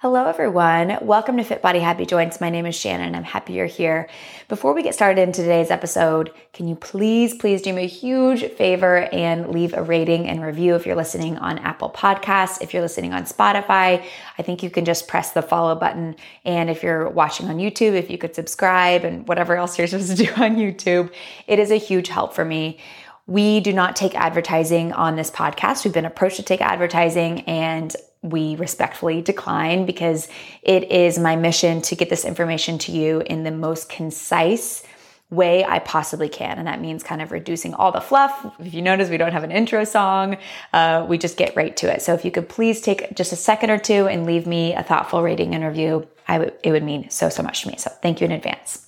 Hello, 0.00 0.26
everyone. 0.26 0.96
Welcome 1.02 1.38
to 1.38 1.42
Fit 1.42 1.60
Body 1.60 1.80
Happy 1.80 2.06
Joints. 2.06 2.40
My 2.40 2.50
name 2.50 2.66
is 2.66 2.76
Shannon. 2.76 3.08
And 3.08 3.16
I'm 3.16 3.24
happy 3.24 3.54
you're 3.54 3.66
here. 3.66 4.08
Before 4.46 4.72
we 4.72 4.84
get 4.84 4.94
started 4.94 5.20
in 5.20 5.32
today's 5.32 5.72
episode, 5.72 6.30
can 6.52 6.68
you 6.68 6.76
please, 6.76 7.34
please 7.34 7.62
do 7.62 7.72
me 7.72 7.82
a 7.82 7.88
huge 7.88 8.44
favor 8.52 9.08
and 9.12 9.48
leave 9.50 9.74
a 9.74 9.82
rating 9.82 10.28
and 10.28 10.40
review 10.40 10.76
if 10.76 10.86
you're 10.86 10.94
listening 10.94 11.36
on 11.38 11.58
Apple 11.58 11.90
Podcasts. 11.90 12.62
If 12.62 12.72
you're 12.72 12.82
listening 12.82 13.12
on 13.12 13.24
Spotify, 13.24 14.04
I 14.38 14.42
think 14.44 14.62
you 14.62 14.70
can 14.70 14.84
just 14.84 15.08
press 15.08 15.32
the 15.32 15.42
follow 15.42 15.74
button. 15.74 16.14
And 16.44 16.70
if 16.70 16.84
you're 16.84 17.08
watching 17.08 17.48
on 17.48 17.56
YouTube, 17.56 17.94
if 17.94 18.08
you 18.08 18.18
could 18.18 18.36
subscribe 18.36 19.02
and 19.02 19.26
whatever 19.26 19.56
else 19.56 19.76
you're 19.78 19.86
supposed 19.88 20.16
to 20.16 20.26
do 20.26 20.30
on 20.34 20.54
YouTube, 20.54 21.12
it 21.48 21.58
is 21.58 21.72
a 21.72 21.76
huge 21.76 22.06
help 22.06 22.34
for 22.34 22.44
me. 22.44 22.78
We 23.26 23.58
do 23.58 23.72
not 23.72 23.96
take 23.96 24.14
advertising 24.14 24.92
on 24.92 25.16
this 25.16 25.32
podcast. 25.32 25.84
We've 25.84 25.92
been 25.92 26.04
approached 26.04 26.36
to 26.36 26.44
take 26.44 26.60
advertising, 26.60 27.40
and 27.40 27.94
we 28.22 28.56
respectfully 28.56 29.22
decline 29.22 29.86
because 29.86 30.28
it 30.62 30.90
is 30.90 31.18
my 31.18 31.36
mission 31.36 31.80
to 31.82 31.94
get 31.94 32.10
this 32.10 32.24
information 32.24 32.78
to 32.78 32.92
you 32.92 33.22
in 33.26 33.44
the 33.44 33.50
most 33.50 33.88
concise 33.88 34.82
way 35.30 35.62
I 35.62 35.78
possibly 35.80 36.28
can. 36.28 36.56
And 36.56 36.66
that 36.66 36.80
means 36.80 37.02
kind 37.02 37.20
of 37.20 37.32
reducing 37.32 37.74
all 37.74 37.92
the 37.92 38.00
fluff. 38.00 38.46
If 38.58 38.72
you 38.72 38.80
notice, 38.80 39.10
we 39.10 39.18
don't 39.18 39.32
have 39.32 39.44
an 39.44 39.52
intro 39.52 39.84
song. 39.84 40.38
Uh, 40.72 41.04
we 41.06 41.18
just 41.18 41.36
get 41.36 41.54
right 41.54 41.76
to 41.76 41.92
it. 41.92 42.00
So 42.00 42.14
if 42.14 42.24
you 42.24 42.30
could 42.30 42.48
please 42.48 42.80
take 42.80 43.14
just 43.14 43.32
a 43.32 43.36
second 43.36 43.70
or 43.70 43.78
two 43.78 44.08
and 44.08 44.24
leave 44.24 44.46
me 44.46 44.74
a 44.74 44.82
thoughtful 44.82 45.22
rating 45.22 45.54
and 45.54 45.62
review, 45.64 46.08
it 46.28 46.72
would 46.72 46.82
mean 46.82 47.10
so, 47.10 47.28
so 47.28 47.42
much 47.42 47.62
to 47.62 47.68
me. 47.68 47.74
So 47.76 47.90
thank 48.02 48.20
you 48.20 48.24
in 48.24 48.32
advance. 48.32 48.86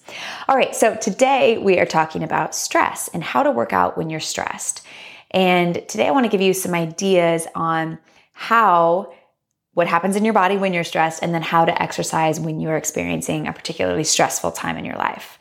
All 0.49 0.57
right. 0.57 0.75
So 0.75 0.95
today 0.95 1.59
we 1.59 1.79
are 1.79 1.87
talking 1.87 2.23
about 2.23 2.55
stress 2.55 3.09
and 3.09 3.23
how 3.23 3.43
to 3.43 3.51
work 3.51 3.73
out 3.75 3.99
when 3.99 4.09
you're 4.09 4.21
stressed. 4.21 4.83
And 5.31 5.87
today 5.89 6.09
I 6.09 6.11
want 6.11 6.25
to 6.25 6.31
give 6.31 6.41
you 6.41 6.55
some 6.55 6.75
ideas 6.75 7.47
on 7.55 7.99
how 8.33 9.13
what 9.81 9.89
happens 9.89 10.15
in 10.15 10.27
your 10.27 10.35
body 10.35 10.59
when 10.59 10.75
you're 10.75 10.85
stressed, 10.85 11.23
and 11.23 11.33
then 11.33 11.41
how 11.41 11.65
to 11.65 11.83
exercise 11.83 12.39
when 12.39 12.61
you're 12.61 12.77
experiencing 12.77 13.49
a 13.49 13.53
particularly 13.55 14.05
stressful 14.05 14.53
time 14.53 14.77
in 14.77 14.85
your 14.85 14.97
life. 14.97 15.39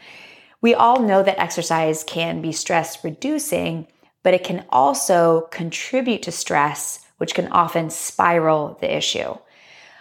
We 0.61 0.73
all 0.73 1.01
know 1.01 1.21
that 1.23 1.41
exercise 1.41 2.05
can 2.05 2.41
be 2.41 2.53
stress 2.53 3.03
reducing, 3.03 3.87
but 4.23 4.33
it 4.33 4.45
can 4.45 4.63
also 4.69 5.49
contribute 5.51 6.23
to 6.23 6.31
stress, 6.31 7.05
which 7.17 7.33
can 7.33 7.49
often 7.49 7.89
spiral 7.89 8.77
the 8.79 8.95
issue. 8.95 9.35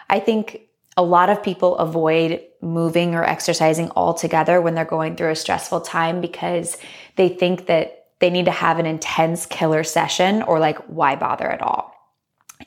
I 0.08 0.20
think 0.20 0.60
a 0.96 1.02
lot 1.02 1.30
of 1.30 1.42
people 1.42 1.76
avoid 1.76 2.40
moving 2.62 3.16
or 3.16 3.24
exercising 3.24 3.90
altogether 3.96 4.60
when 4.60 4.76
they're 4.76 4.84
going 4.84 5.16
through 5.16 5.30
a 5.30 5.34
stressful 5.34 5.80
time 5.80 6.20
because 6.20 6.78
they 7.16 7.28
think 7.28 7.66
that 7.66 8.06
they 8.20 8.30
need 8.30 8.44
to 8.44 8.52
have 8.52 8.78
an 8.78 8.86
intense 8.86 9.46
killer 9.46 9.82
session 9.82 10.42
or 10.42 10.60
like, 10.60 10.78
why 10.86 11.16
bother 11.16 11.50
at 11.50 11.60
all? 11.60 11.97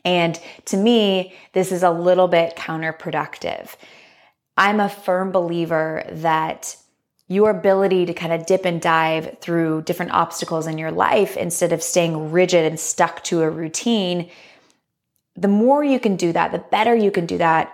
And 0.06 0.40
to 0.66 0.78
me, 0.78 1.34
this 1.54 1.72
is 1.72 1.84
a 1.84 1.92
little 1.92 2.28
bit 2.28 2.56
counterproductive. 2.56 3.76
I'm 4.58 4.80
a 4.80 4.90
firm 4.90 5.32
believer 5.32 6.06
that 6.10 6.76
your 7.28 7.50
ability 7.50 8.06
to 8.06 8.14
kind 8.14 8.34
of 8.34 8.46
dip 8.46 8.66
and 8.66 8.82
dive 8.82 9.38
through 9.40 9.84
different 9.84 10.12
obstacles 10.12 10.68
in 10.68 10.78
your 10.78 10.92
life 10.92 11.38
instead 11.38 11.72
of 11.72 11.82
staying 11.82 12.32
rigid 12.32 12.66
and 12.66 12.78
stuck 12.78 13.24
to 13.24 13.42
a 13.42 13.50
routine, 13.50 14.30
the 15.38 15.48
more 15.48 15.82
you 15.82 16.00
can 16.00 16.18
do 16.18 16.34
that, 16.34 16.52
the 16.52 16.60
better 16.60 16.94
you 16.94 17.10
can 17.10 17.26
do 17.26 17.38
that, 17.38 17.72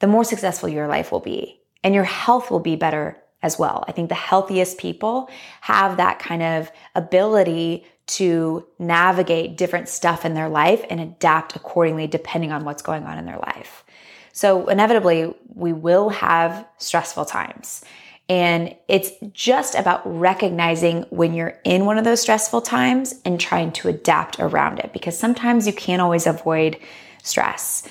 the 0.00 0.08
more 0.08 0.24
successful 0.24 0.68
your 0.68 0.88
life 0.88 1.12
will 1.12 1.20
be. 1.20 1.60
And 1.84 1.94
your 1.94 2.04
health 2.04 2.50
will 2.50 2.60
be 2.60 2.74
better 2.74 3.16
as 3.40 3.56
well. 3.56 3.84
I 3.86 3.92
think 3.92 4.08
the 4.08 4.16
healthiest 4.16 4.78
people 4.78 5.30
have 5.60 5.98
that 5.98 6.18
kind 6.18 6.42
of 6.42 6.70
ability 6.96 7.86
to 8.06 8.66
navigate 8.78 9.56
different 9.56 9.88
stuff 9.88 10.24
in 10.24 10.34
their 10.34 10.48
life 10.48 10.84
and 10.88 11.00
adapt 11.00 11.56
accordingly 11.56 12.06
depending 12.06 12.52
on 12.52 12.64
what's 12.64 12.82
going 12.82 13.04
on 13.04 13.18
in 13.18 13.26
their 13.26 13.38
life. 13.38 13.84
So, 14.32 14.68
inevitably, 14.68 15.34
we 15.54 15.72
will 15.72 16.10
have 16.10 16.66
stressful 16.78 17.24
times. 17.24 17.82
And 18.28 18.74
it's 18.88 19.10
just 19.32 19.74
about 19.74 20.02
recognizing 20.04 21.02
when 21.10 21.32
you're 21.32 21.58
in 21.64 21.86
one 21.86 21.96
of 21.96 22.04
those 22.04 22.20
stressful 22.20 22.62
times 22.62 23.14
and 23.24 23.40
trying 23.40 23.72
to 23.72 23.88
adapt 23.88 24.40
around 24.40 24.80
it 24.80 24.92
because 24.92 25.16
sometimes 25.18 25.66
you 25.66 25.72
can't 25.72 26.02
always 26.02 26.26
avoid 26.26 26.76
stress. 27.22 27.88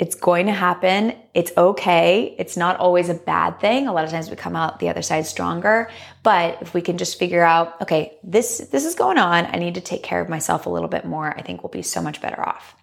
It's 0.00 0.14
going 0.14 0.46
to 0.46 0.52
happen. 0.52 1.14
It's 1.34 1.52
okay. 1.58 2.34
It's 2.38 2.56
not 2.56 2.78
always 2.78 3.10
a 3.10 3.14
bad 3.14 3.60
thing. 3.60 3.86
A 3.86 3.92
lot 3.92 4.06
of 4.06 4.10
times 4.10 4.30
we 4.30 4.36
come 4.36 4.56
out 4.56 4.80
the 4.80 4.88
other 4.88 5.02
side 5.02 5.26
stronger. 5.26 5.90
But 6.22 6.62
if 6.62 6.72
we 6.72 6.80
can 6.80 6.96
just 6.96 7.18
figure 7.18 7.42
out, 7.42 7.78
okay, 7.82 8.16
this, 8.24 8.66
this 8.72 8.86
is 8.86 8.94
going 8.94 9.18
on. 9.18 9.44
I 9.44 9.58
need 9.58 9.74
to 9.74 9.82
take 9.82 10.02
care 10.02 10.22
of 10.22 10.30
myself 10.30 10.64
a 10.64 10.70
little 10.70 10.88
bit 10.88 11.04
more. 11.04 11.36
I 11.36 11.42
think 11.42 11.62
we'll 11.62 11.70
be 11.70 11.82
so 11.82 12.00
much 12.00 12.22
better 12.22 12.40
off. 12.40 12.74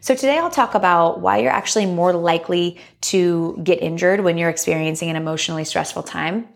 So 0.00 0.14
today 0.14 0.36
I'll 0.36 0.50
talk 0.50 0.74
about 0.74 1.20
why 1.20 1.38
you're 1.38 1.50
actually 1.50 1.86
more 1.86 2.12
likely 2.12 2.78
to 3.12 3.58
get 3.64 3.80
injured 3.80 4.20
when 4.20 4.36
you're 4.36 4.50
experiencing 4.50 5.08
an 5.08 5.16
emotionally 5.16 5.64
stressful 5.64 6.02
time. 6.02 6.46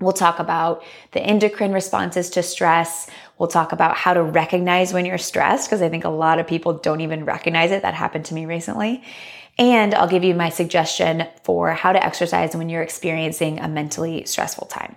We'll 0.00 0.12
talk 0.12 0.40
about 0.40 0.82
the 1.12 1.20
endocrine 1.20 1.72
responses 1.72 2.28
to 2.30 2.42
stress. 2.42 3.08
We'll 3.38 3.48
talk 3.48 3.70
about 3.70 3.96
how 3.96 4.14
to 4.14 4.22
recognize 4.22 4.92
when 4.92 5.06
you're 5.06 5.18
stressed, 5.18 5.68
because 5.68 5.80
I 5.80 5.88
think 5.88 6.04
a 6.04 6.08
lot 6.08 6.40
of 6.40 6.48
people 6.48 6.72
don't 6.72 7.00
even 7.00 7.24
recognize 7.24 7.70
it. 7.70 7.82
That 7.82 7.94
happened 7.94 8.24
to 8.26 8.34
me 8.34 8.46
recently. 8.46 9.04
And 9.58 9.94
I'll 9.94 10.08
give 10.08 10.24
you 10.24 10.34
my 10.34 10.48
suggestion 10.48 11.26
for 11.44 11.72
how 11.72 11.92
to 11.92 12.04
exercise 12.04 12.56
when 12.56 12.68
you're 12.68 12.82
experiencing 12.82 13.60
a 13.60 13.68
mentally 13.68 14.24
stressful 14.24 14.66
time. 14.66 14.96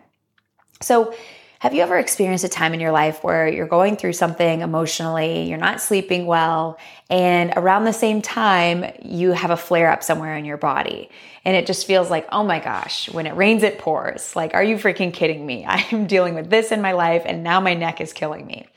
So, 0.81 1.13
have 1.59 1.73
you 1.73 1.81
ever 1.81 1.97
experienced 1.97 2.44
a 2.44 2.50
time 2.50 2.73
in 2.73 2.79
your 2.79 2.91
life 2.91 3.23
where 3.23 3.47
you're 3.47 3.68
going 3.68 3.95
through 3.95 4.13
something 4.13 4.62
emotionally, 4.62 5.50
you're 5.50 5.57
not 5.57 5.81
sleeping 5.81 6.28
well, 6.28 6.78
and 7.09 7.51
around 7.56 7.85
the 7.85 7.94
same 7.94 8.22
time, 8.22 8.85
you 9.01 9.31
have 9.31 9.50
a 9.50 9.57
flare 9.57 9.91
up 9.91 10.03
somewhere 10.03 10.38
in 10.38 10.45
your 10.45 10.57
body? 10.57 11.09
And 11.45 11.56
it 11.56 11.66
just 11.66 11.88
feels 11.88 12.12
like, 12.12 12.28
oh 12.31 12.44
my 12.44 12.59
gosh, 12.59 13.09
when 13.09 13.25
it 13.25 13.35
rains, 13.35 13.63
it 13.63 13.79
pours. 13.79 14.35
Like, 14.35 14.53
are 14.53 14.63
you 14.63 14.75
freaking 14.75 15.12
kidding 15.12 15.45
me? 15.45 15.66
I'm 15.68 16.06
dealing 16.06 16.35
with 16.35 16.50
this 16.50 16.72
in 16.72 16.81
my 16.81 16.91
life, 16.91 17.23
and 17.25 17.44
now 17.44 17.59
my 17.59 17.74
neck 17.74 18.01
is 18.01 18.13
killing 18.13 18.45
me. 18.45 18.68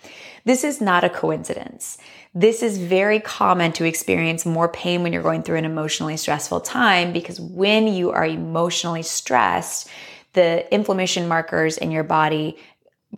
This 0.44 0.64
is 0.64 0.80
not 0.80 1.04
a 1.04 1.10
coincidence. 1.10 1.98
This 2.34 2.62
is 2.62 2.78
very 2.78 3.20
common 3.20 3.72
to 3.72 3.84
experience 3.84 4.46
more 4.46 4.68
pain 4.68 5.02
when 5.02 5.12
you're 5.12 5.22
going 5.22 5.42
through 5.42 5.58
an 5.58 5.64
emotionally 5.64 6.16
stressful 6.16 6.60
time 6.60 7.12
because 7.12 7.40
when 7.40 7.88
you 7.88 8.10
are 8.10 8.24
emotionally 8.24 9.02
stressed, 9.02 9.88
the 10.32 10.72
inflammation 10.72 11.28
markers 11.28 11.78
in 11.78 11.90
your 11.90 12.04
body 12.04 12.58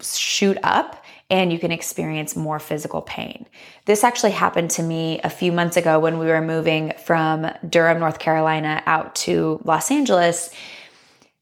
shoot 0.01 0.57
up 0.63 1.05
and 1.31 1.53
you 1.53 1.59
can 1.59 1.73
experience 1.73 2.37
more 2.37 2.59
physical 2.59 3.03
pain. 3.03 3.47
This 3.85 4.05
actually 4.05 4.33
happened 4.33 4.71
to 4.73 4.83
me 4.83 5.21
a 5.25 5.31
few 5.31 5.53
months 5.53 5.77
ago 5.77 5.99
when 5.99 6.19
we 6.19 6.27
were 6.27 6.43
moving 6.43 6.93
from 7.05 7.51
Durham, 7.69 8.01
North 8.01 8.19
Carolina 8.19 8.83
out 8.87 9.15
to 9.17 9.61
Los 9.65 9.91
Angeles 9.91 10.51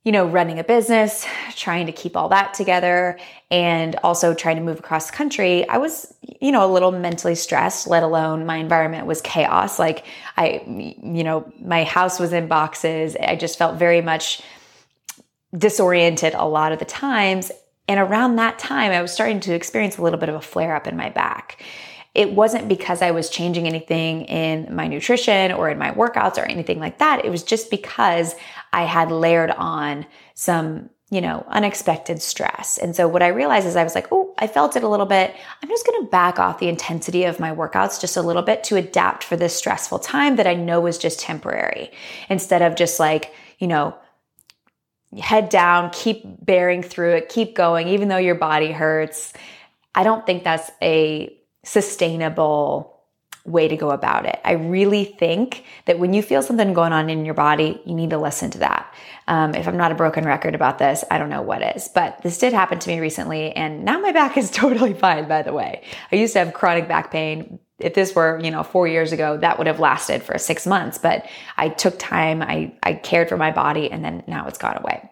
you 0.04 0.12
know, 0.12 0.26
running 0.26 0.58
a 0.58 0.64
business, 0.64 1.26
trying 1.56 1.84
to 1.84 1.92
keep 1.92 2.16
all 2.16 2.30
that 2.30 2.54
together, 2.54 3.18
and 3.50 3.96
also 3.96 4.32
trying 4.32 4.56
to 4.56 4.62
move 4.62 4.78
across 4.78 5.10
country, 5.10 5.68
I 5.68 5.76
was, 5.76 6.14
you 6.40 6.52
know, 6.52 6.64
a 6.64 6.72
little 6.72 6.90
mentally 6.90 7.34
stressed, 7.34 7.86
let 7.86 8.02
alone 8.02 8.46
my 8.46 8.56
environment 8.56 9.06
was 9.06 9.20
chaos. 9.20 9.78
Like, 9.78 10.06
I, 10.38 10.62
you 10.66 11.22
know, 11.22 11.52
my 11.60 11.84
house 11.84 12.18
was 12.18 12.32
in 12.32 12.48
boxes. 12.48 13.14
I 13.20 13.36
just 13.36 13.58
felt 13.58 13.78
very 13.78 14.00
much 14.00 14.40
disoriented 15.56 16.34
a 16.34 16.44
lot 16.44 16.72
of 16.72 16.78
the 16.78 16.84
times. 16.84 17.50
And 17.88 17.98
around 17.98 18.36
that 18.36 18.58
time, 18.58 18.92
I 18.92 19.02
was 19.02 19.12
starting 19.12 19.40
to 19.40 19.54
experience 19.54 19.98
a 19.98 20.02
little 20.02 20.18
bit 20.18 20.28
of 20.28 20.34
a 20.34 20.40
flare 20.40 20.76
up 20.76 20.86
in 20.86 20.96
my 20.96 21.10
back 21.10 21.62
it 22.14 22.32
wasn't 22.32 22.68
because 22.68 23.02
I 23.02 23.12
was 23.12 23.30
changing 23.30 23.66
anything 23.66 24.22
in 24.22 24.74
my 24.74 24.88
nutrition 24.88 25.52
or 25.52 25.70
in 25.70 25.78
my 25.78 25.92
workouts 25.92 26.38
or 26.38 26.44
anything 26.44 26.80
like 26.80 26.98
that. 26.98 27.24
It 27.24 27.30
was 27.30 27.42
just 27.42 27.70
because 27.70 28.34
I 28.72 28.84
had 28.84 29.12
layered 29.12 29.50
on 29.50 30.06
some, 30.34 30.90
you 31.10 31.20
know, 31.20 31.44
unexpected 31.48 32.20
stress. 32.20 32.78
And 32.78 32.96
so 32.96 33.06
what 33.06 33.22
I 33.22 33.28
realized 33.28 33.66
is 33.66 33.76
I 33.76 33.84
was 33.84 33.94
like, 33.94 34.08
oh, 34.10 34.34
I 34.38 34.48
felt 34.48 34.74
it 34.74 34.82
a 34.82 34.88
little 34.88 35.06
bit. 35.06 35.34
I'm 35.62 35.68
just 35.68 35.86
going 35.86 36.04
to 36.04 36.10
back 36.10 36.40
off 36.40 36.58
the 36.58 36.68
intensity 36.68 37.24
of 37.24 37.38
my 37.38 37.54
workouts 37.54 38.00
just 38.00 38.16
a 38.16 38.22
little 38.22 38.42
bit 38.42 38.64
to 38.64 38.76
adapt 38.76 39.22
for 39.22 39.36
this 39.36 39.56
stressful 39.56 40.00
time 40.00 40.34
that 40.36 40.48
I 40.48 40.54
know 40.54 40.80
was 40.80 40.98
just 40.98 41.20
temporary 41.20 41.92
instead 42.28 42.62
of 42.62 42.74
just 42.74 42.98
like, 42.98 43.32
you 43.60 43.68
know, 43.68 43.96
head 45.18 45.48
down, 45.48 45.90
keep 45.90 46.22
bearing 46.44 46.82
through 46.82 47.14
it, 47.14 47.28
keep 47.28 47.54
going, 47.54 47.88
even 47.88 48.08
though 48.08 48.16
your 48.16 48.36
body 48.36 48.70
hurts. 48.70 49.32
I 49.94 50.04
don't 50.04 50.24
think 50.24 50.44
that's 50.44 50.70
a 50.80 51.36
sustainable 51.64 53.00
way 53.44 53.68
to 53.68 53.76
go 53.76 53.90
about 53.90 54.26
it. 54.26 54.38
I 54.44 54.52
really 54.52 55.04
think 55.04 55.64
that 55.86 55.98
when 55.98 56.12
you 56.12 56.22
feel 56.22 56.42
something 56.42 56.74
going 56.74 56.92
on 56.92 57.08
in 57.08 57.24
your 57.24 57.34
body, 57.34 57.80
you 57.84 57.94
need 57.94 58.10
to 58.10 58.18
listen 58.18 58.50
to 58.50 58.58
that. 58.58 58.94
Um, 59.26 59.54
if 59.54 59.66
I'm 59.66 59.76
not 59.76 59.92
a 59.92 59.94
broken 59.94 60.24
record 60.24 60.54
about 60.54 60.78
this, 60.78 61.04
I 61.10 61.18
don't 61.18 61.30
know 61.30 61.42
what 61.42 61.62
is. 61.74 61.88
But 61.88 62.20
this 62.22 62.38
did 62.38 62.52
happen 62.52 62.78
to 62.78 62.90
me 62.90 63.00
recently, 63.00 63.52
and 63.52 63.84
now 63.84 63.98
my 63.98 64.12
back 64.12 64.36
is 64.36 64.50
totally 64.52 64.94
fine, 64.94 65.26
by 65.26 65.42
the 65.42 65.52
way. 65.52 65.82
I 66.12 66.16
used 66.16 66.34
to 66.34 66.40
have 66.40 66.52
chronic 66.52 66.86
back 66.86 67.10
pain. 67.10 67.58
If 67.80 67.94
this 67.94 68.14
were, 68.14 68.40
you 68.42 68.50
know, 68.50 68.62
four 68.62 68.86
years 68.86 69.12
ago, 69.12 69.36
that 69.38 69.58
would 69.58 69.66
have 69.66 69.80
lasted 69.80 70.22
for 70.22 70.36
six 70.38 70.66
months. 70.66 70.98
But 70.98 71.26
I 71.56 71.68
took 71.68 71.98
time, 71.98 72.42
I, 72.42 72.72
I 72.82 72.94
cared 72.94 73.28
for 73.28 73.36
my 73.36 73.50
body, 73.50 73.90
and 73.90 74.04
then 74.04 74.22
now 74.26 74.46
it's 74.46 74.58
gone 74.58 74.76
away. 74.76 75.10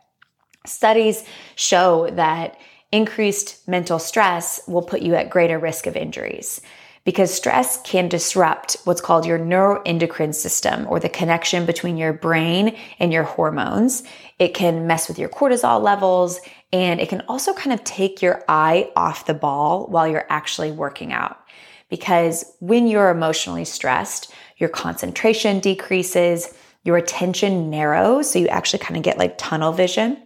Studies 0.66 1.24
show 1.56 2.10
that 2.10 2.58
increased 2.92 3.66
mental 3.68 3.98
stress 3.98 4.60
will 4.66 4.82
put 4.82 5.02
you 5.02 5.14
at 5.14 5.30
greater 5.30 5.58
risk 5.58 5.86
of 5.86 5.96
injuries 5.96 6.60
because 7.08 7.32
stress 7.32 7.80
can 7.82 8.06
disrupt 8.06 8.76
what's 8.84 9.00
called 9.00 9.24
your 9.24 9.38
neuroendocrine 9.38 10.34
system 10.34 10.86
or 10.90 11.00
the 11.00 11.08
connection 11.08 11.64
between 11.64 11.96
your 11.96 12.12
brain 12.12 12.76
and 12.98 13.14
your 13.14 13.22
hormones. 13.22 14.02
It 14.38 14.52
can 14.52 14.86
mess 14.86 15.08
with 15.08 15.18
your 15.18 15.30
cortisol 15.30 15.82
levels 15.82 16.38
and 16.70 17.00
it 17.00 17.08
can 17.08 17.22
also 17.22 17.54
kind 17.54 17.72
of 17.72 17.82
take 17.82 18.20
your 18.20 18.44
eye 18.46 18.90
off 18.94 19.24
the 19.24 19.32
ball 19.32 19.86
while 19.86 20.06
you're 20.06 20.26
actually 20.28 20.70
working 20.70 21.12
out. 21.12 21.40
Because 21.88 22.44
when 22.60 22.86
you're 22.86 23.10
emotionally 23.10 23.64
stressed, 23.64 24.32
your 24.58 24.68
concentration 24.68 25.60
decreases, 25.60 26.54
your 26.84 26.96
attention 26.96 27.70
narrows, 27.70 28.30
so 28.30 28.38
you 28.38 28.48
actually 28.48 28.80
kind 28.80 28.96
of 28.96 29.02
get 29.02 29.18
like 29.18 29.38
tunnel 29.38 29.72
vision 29.72 30.16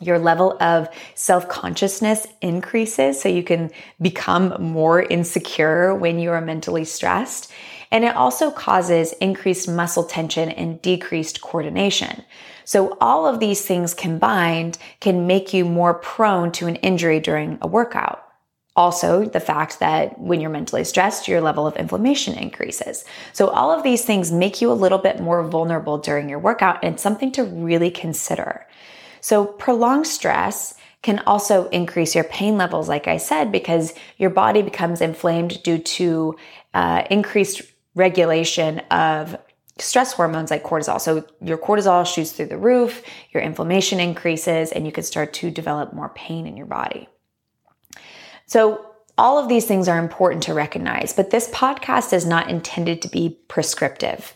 your 0.00 0.18
level 0.18 0.56
of 0.62 0.88
self 1.14 1.48
consciousness 1.48 2.26
increases 2.40 3.20
so 3.20 3.28
you 3.28 3.42
can 3.42 3.70
become 4.00 4.54
more 4.60 5.02
insecure 5.02 5.94
when 5.94 6.18
you 6.18 6.30
are 6.30 6.40
mentally 6.40 6.84
stressed. 6.84 7.50
And 7.90 8.04
it 8.04 8.14
also 8.14 8.50
causes 8.50 9.14
increased 9.14 9.68
muscle 9.68 10.04
tension 10.04 10.50
and 10.50 10.80
decreased 10.82 11.40
coordination. 11.40 12.22
So 12.64 12.98
all 13.00 13.26
of 13.26 13.40
these 13.40 13.64
things 13.64 13.94
combined 13.94 14.76
can 15.00 15.26
make 15.26 15.54
you 15.54 15.64
more 15.64 15.94
prone 15.94 16.52
to 16.52 16.66
an 16.66 16.76
injury 16.76 17.18
during 17.18 17.58
a 17.62 17.66
workout. 17.66 18.27
Also, 18.78 19.24
the 19.24 19.40
fact 19.40 19.80
that 19.80 20.16
when 20.20 20.40
you're 20.40 20.48
mentally 20.48 20.84
stressed, 20.84 21.26
your 21.26 21.40
level 21.40 21.66
of 21.66 21.74
inflammation 21.74 22.38
increases. 22.38 23.04
So 23.32 23.48
all 23.48 23.72
of 23.72 23.82
these 23.82 24.04
things 24.04 24.30
make 24.30 24.60
you 24.60 24.70
a 24.70 24.82
little 24.84 24.98
bit 24.98 25.18
more 25.18 25.42
vulnerable 25.42 25.98
during 25.98 26.28
your 26.28 26.38
workout 26.38 26.84
and 26.84 27.00
something 27.00 27.32
to 27.32 27.42
really 27.42 27.90
consider. 27.90 28.64
So 29.20 29.44
prolonged 29.44 30.06
stress 30.06 30.76
can 31.02 31.18
also 31.26 31.68
increase 31.70 32.14
your 32.14 32.22
pain 32.22 32.56
levels, 32.56 32.88
like 32.88 33.08
I 33.08 33.16
said, 33.16 33.50
because 33.50 33.94
your 34.16 34.30
body 34.30 34.62
becomes 34.62 35.00
inflamed 35.00 35.60
due 35.64 35.78
to 35.78 36.36
uh, 36.72 37.02
increased 37.10 37.62
regulation 37.96 38.78
of 38.92 39.36
stress 39.78 40.12
hormones 40.12 40.52
like 40.52 40.62
cortisol. 40.62 41.00
So 41.00 41.24
your 41.42 41.58
cortisol 41.58 42.06
shoots 42.06 42.30
through 42.30 42.46
the 42.46 42.56
roof, 42.56 43.02
your 43.32 43.42
inflammation 43.42 43.98
increases, 43.98 44.70
and 44.70 44.86
you 44.86 44.92
can 44.92 45.02
start 45.02 45.32
to 45.34 45.50
develop 45.50 45.92
more 45.92 46.10
pain 46.10 46.46
in 46.46 46.56
your 46.56 46.66
body. 46.66 47.08
So 48.48 48.84
all 49.16 49.38
of 49.38 49.48
these 49.48 49.66
things 49.66 49.88
are 49.88 49.98
important 49.98 50.42
to 50.44 50.54
recognize, 50.54 51.12
but 51.12 51.30
this 51.30 51.50
podcast 51.50 52.12
is 52.12 52.26
not 52.26 52.50
intended 52.50 53.02
to 53.02 53.08
be 53.08 53.38
prescriptive. 53.46 54.34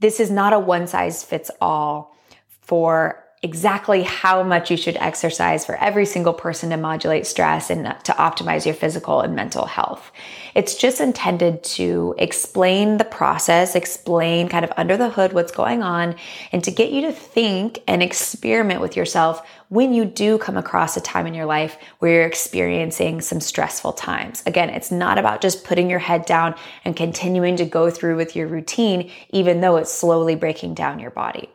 This 0.00 0.20
is 0.20 0.30
not 0.30 0.52
a 0.52 0.58
one 0.58 0.86
size 0.86 1.22
fits 1.22 1.50
all 1.60 2.14
for 2.48 3.23
exactly 3.44 4.02
how 4.02 4.42
much 4.42 4.70
you 4.70 4.76
should 4.76 4.96
exercise 4.96 5.66
for 5.66 5.76
every 5.76 6.06
single 6.06 6.32
person 6.32 6.70
to 6.70 6.78
modulate 6.78 7.26
stress 7.26 7.68
and 7.68 7.84
to 8.02 8.12
optimize 8.12 8.64
your 8.64 8.74
physical 8.74 9.20
and 9.20 9.36
mental 9.36 9.66
health. 9.66 10.10
It's 10.54 10.74
just 10.74 10.98
intended 10.98 11.62
to 11.64 12.14
explain 12.16 12.96
the 12.96 13.04
process, 13.04 13.74
explain 13.74 14.48
kind 14.48 14.64
of 14.64 14.72
under 14.78 14.96
the 14.96 15.10
hood 15.10 15.34
what's 15.34 15.52
going 15.52 15.82
on, 15.82 16.16
and 16.52 16.64
to 16.64 16.70
get 16.70 16.90
you 16.90 17.02
to 17.02 17.12
think 17.12 17.80
and 17.86 18.02
experiment 18.02 18.80
with 18.80 18.96
yourself 18.96 19.46
when 19.68 19.92
you 19.92 20.06
do 20.06 20.38
come 20.38 20.56
across 20.56 20.96
a 20.96 21.02
time 21.02 21.26
in 21.26 21.34
your 21.34 21.44
life 21.44 21.76
where 21.98 22.12
you're 22.12 22.26
experiencing 22.26 23.20
some 23.20 23.40
stressful 23.40 23.92
times. 23.92 24.42
Again, 24.46 24.70
it's 24.70 24.90
not 24.90 25.18
about 25.18 25.42
just 25.42 25.64
putting 25.64 25.90
your 25.90 25.98
head 25.98 26.24
down 26.24 26.54
and 26.86 26.96
continuing 26.96 27.56
to 27.56 27.66
go 27.66 27.90
through 27.90 28.16
with 28.16 28.34
your 28.34 28.46
routine, 28.46 29.10
even 29.30 29.60
though 29.60 29.76
it's 29.76 29.92
slowly 29.92 30.34
breaking 30.34 30.72
down 30.72 30.98
your 30.98 31.10
body. 31.10 31.50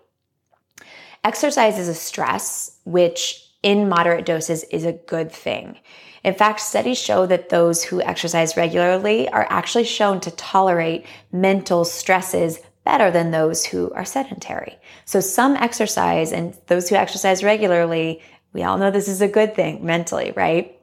Exercise 1.24 1.78
is 1.78 1.88
a 1.88 1.94
stress, 1.94 2.80
which 2.86 3.46
in 3.62 3.90
moderate 3.90 4.26
doses 4.26 4.64
is 4.66 4.86
a 4.86 4.94
good 4.94 5.32
thing. 5.32 5.78
In 6.24 6.34
fact, 6.34 6.60
studies 6.60 6.98
show 6.98 7.26
that 7.26 7.50
those 7.50 7.84
who 7.84 8.02
exercise 8.02 8.58
regularly 8.58 9.30
are 9.30 9.48
actually 9.50 9.84
shown 9.84 10.20
to 10.22 10.32
tolerate 10.32 11.06
mental 11.32 11.86
stresses 11.86 12.60
better 12.86 13.12
than 13.12 13.32
those 13.32 13.66
who 13.66 13.92
are 13.92 14.06
sedentary. 14.06 14.78
So 15.06 15.20
some 15.20 15.56
exercise 15.56 16.32
and 16.32 16.58
those 16.68 16.90
who 16.90 16.96
exercise 16.96 17.44
regularly, 17.44 18.22
we 18.54 18.64
all 18.64 18.78
know 18.78 18.92
this 18.92 19.08
is 19.08 19.22
a 19.22 19.28
good 19.28 19.56
thing 19.56 19.86
mentally, 19.86 20.34
right? 20.36 20.80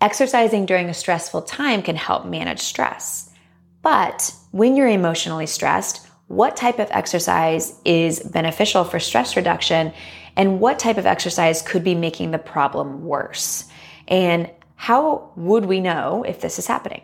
Exercising 0.00 0.66
during 0.66 0.88
a 0.88 0.94
stressful 0.94 1.42
time 1.42 1.82
can 1.82 1.96
help 1.96 2.26
manage 2.26 2.60
stress. 2.60 3.30
But 3.82 4.34
when 4.50 4.76
you're 4.76 4.88
emotionally 4.88 5.46
stressed, 5.46 6.06
what 6.30 6.56
type 6.56 6.78
of 6.78 6.86
exercise 6.92 7.74
is 7.84 8.20
beneficial 8.20 8.84
for 8.84 9.00
stress 9.00 9.34
reduction 9.34 9.92
and 10.36 10.60
what 10.60 10.78
type 10.78 10.96
of 10.96 11.04
exercise 11.04 11.60
could 11.60 11.82
be 11.82 11.96
making 11.96 12.30
the 12.30 12.38
problem 12.38 13.04
worse. 13.04 13.64
And 14.06 14.48
how 14.76 15.32
would 15.34 15.64
we 15.64 15.80
know 15.80 16.22
if 16.22 16.40
this 16.40 16.60
is 16.60 16.68
happening? 16.68 17.02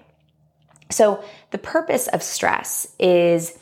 So, 0.93 1.25
the 1.51 1.59
purpose 1.59 2.07
of 2.07 2.23
stress 2.23 2.87
is 3.01 3.59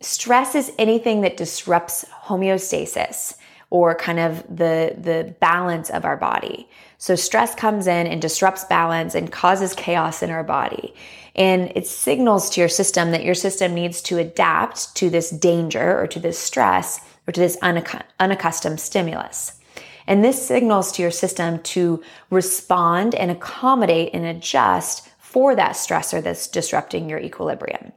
stress 0.00 0.54
is 0.54 0.70
anything 0.78 1.22
that 1.22 1.36
disrupts 1.36 2.04
homeostasis 2.26 3.34
or 3.70 3.96
kind 3.96 4.20
of 4.20 4.44
the, 4.48 4.94
the 4.96 5.34
balance 5.40 5.90
of 5.90 6.04
our 6.04 6.16
body. 6.16 6.68
So, 6.98 7.16
stress 7.16 7.56
comes 7.56 7.88
in 7.88 8.06
and 8.06 8.22
disrupts 8.22 8.62
balance 8.62 9.16
and 9.16 9.32
causes 9.32 9.74
chaos 9.74 10.22
in 10.22 10.30
our 10.30 10.44
body. 10.44 10.94
And 11.40 11.72
it 11.74 11.86
signals 11.86 12.50
to 12.50 12.60
your 12.60 12.68
system 12.68 13.12
that 13.12 13.24
your 13.24 13.34
system 13.34 13.72
needs 13.72 14.02
to 14.02 14.18
adapt 14.18 14.94
to 14.96 15.08
this 15.08 15.30
danger 15.30 15.98
or 15.98 16.06
to 16.08 16.20
this 16.20 16.38
stress 16.38 17.00
or 17.26 17.32
to 17.32 17.40
this 17.40 17.56
unaccustomed 17.62 18.78
stimulus. 18.78 19.58
And 20.06 20.22
this 20.22 20.46
signals 20.46 20.92
to 20.92 21.02
your 21.02 21.10
system 21.10 21.60
to 21.60 22.02
respond 22.28 23.14
and 23.14 23.30
accommodate 23.30 24.10
and 24.12 24.26
adjust 24.26 25.08
for 25.18 25.56
that 25.56 25.76
stressor 25.76 26.22
that's 26.22 26.46
disrupting 26.46 27.08
your 27.08 27.18
equilibrium. 27.18 27.92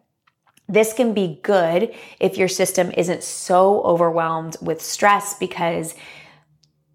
This 0.70 0.94
can 0.94 1.14
be 1.14 1.42
good 1.44 1.94
if 2.22 2.38
your 2.38 2.48
system 2.48 2.92
isn't 2.96 3.24
so 3.24 3.82
overwhelmed 3.82 4.56
with 4.62 4.82
stress 4.82 5.38
because 5.38 5.96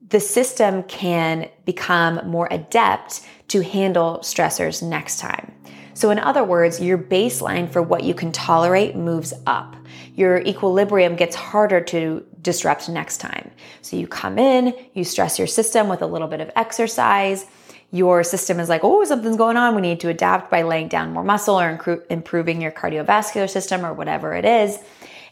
the 0.08 0.20
system 0.20 0.82
can 0.84 1.50
become 1.66 2.26
more 2.26 2.48
adept 2.50 3.20
to 3.48 3.62
handle 3.62 4.20
stressors 4.22 4.82
next 4.82 5.18
time. 5.18 5.52
So, 5.98 6.10
in 6.10 6.20
other 6.20 6.44
words, 6.44 6.80
your 6.80 6.96
baseline 6.96 7.68
for 7.68 7.82
what 7.82 8.04
you 8.04 8.14
can 8.14 8.30
tolerate 8.30 8.94
moves 8.94 9.34
up. 9.48 9.74
Your 10.14 10.38
equilibrium 10.42 11.16
gets 11.16 11.34
harder 11.34 11.80
to 11.80 12.24
disrupt 12.40 12.88
next 12.88 13.16
time. 13.16 13.50
So, 13.82 13.96
you 13.96 14.06
come 14.06 14.38
in, 14.38 14.76
you 14.94 15.02
stress 15.02 15.40
your 15.40 15.48
system 15.48 15.88
with 15.88 16.00
a 16.00 16.06
little 16.06 16.28
bit 16.28 16.40
of 16.40 16.52
exercise. 16.54 17.46
Your 17.90 18.22
system 18.22 18.60
is 18.60 18.68
like, 18.68 18.84
oh, 18.84 19.02
something's 19.02 19.36
going 19.36 19.56
on. 19.56 19.74
We 19.74 19.80
need 19.80 19.98
to 19.98 20.08
adapt 20.08 20.52
by 20.52 20.62
laying 20.62 20.86
down 20.86 21.12
more 21.12 21.24
muscle 21.24 21.58
or 21.58 22.04
improving 22.10 22.62
your 22.62 22.70
cardiovascular 22.70 23.50
system 23.50 23.84
or 23.84 23.92
whatever 23.92 24.34
it 24.34 24.44
is. 24.44 24.78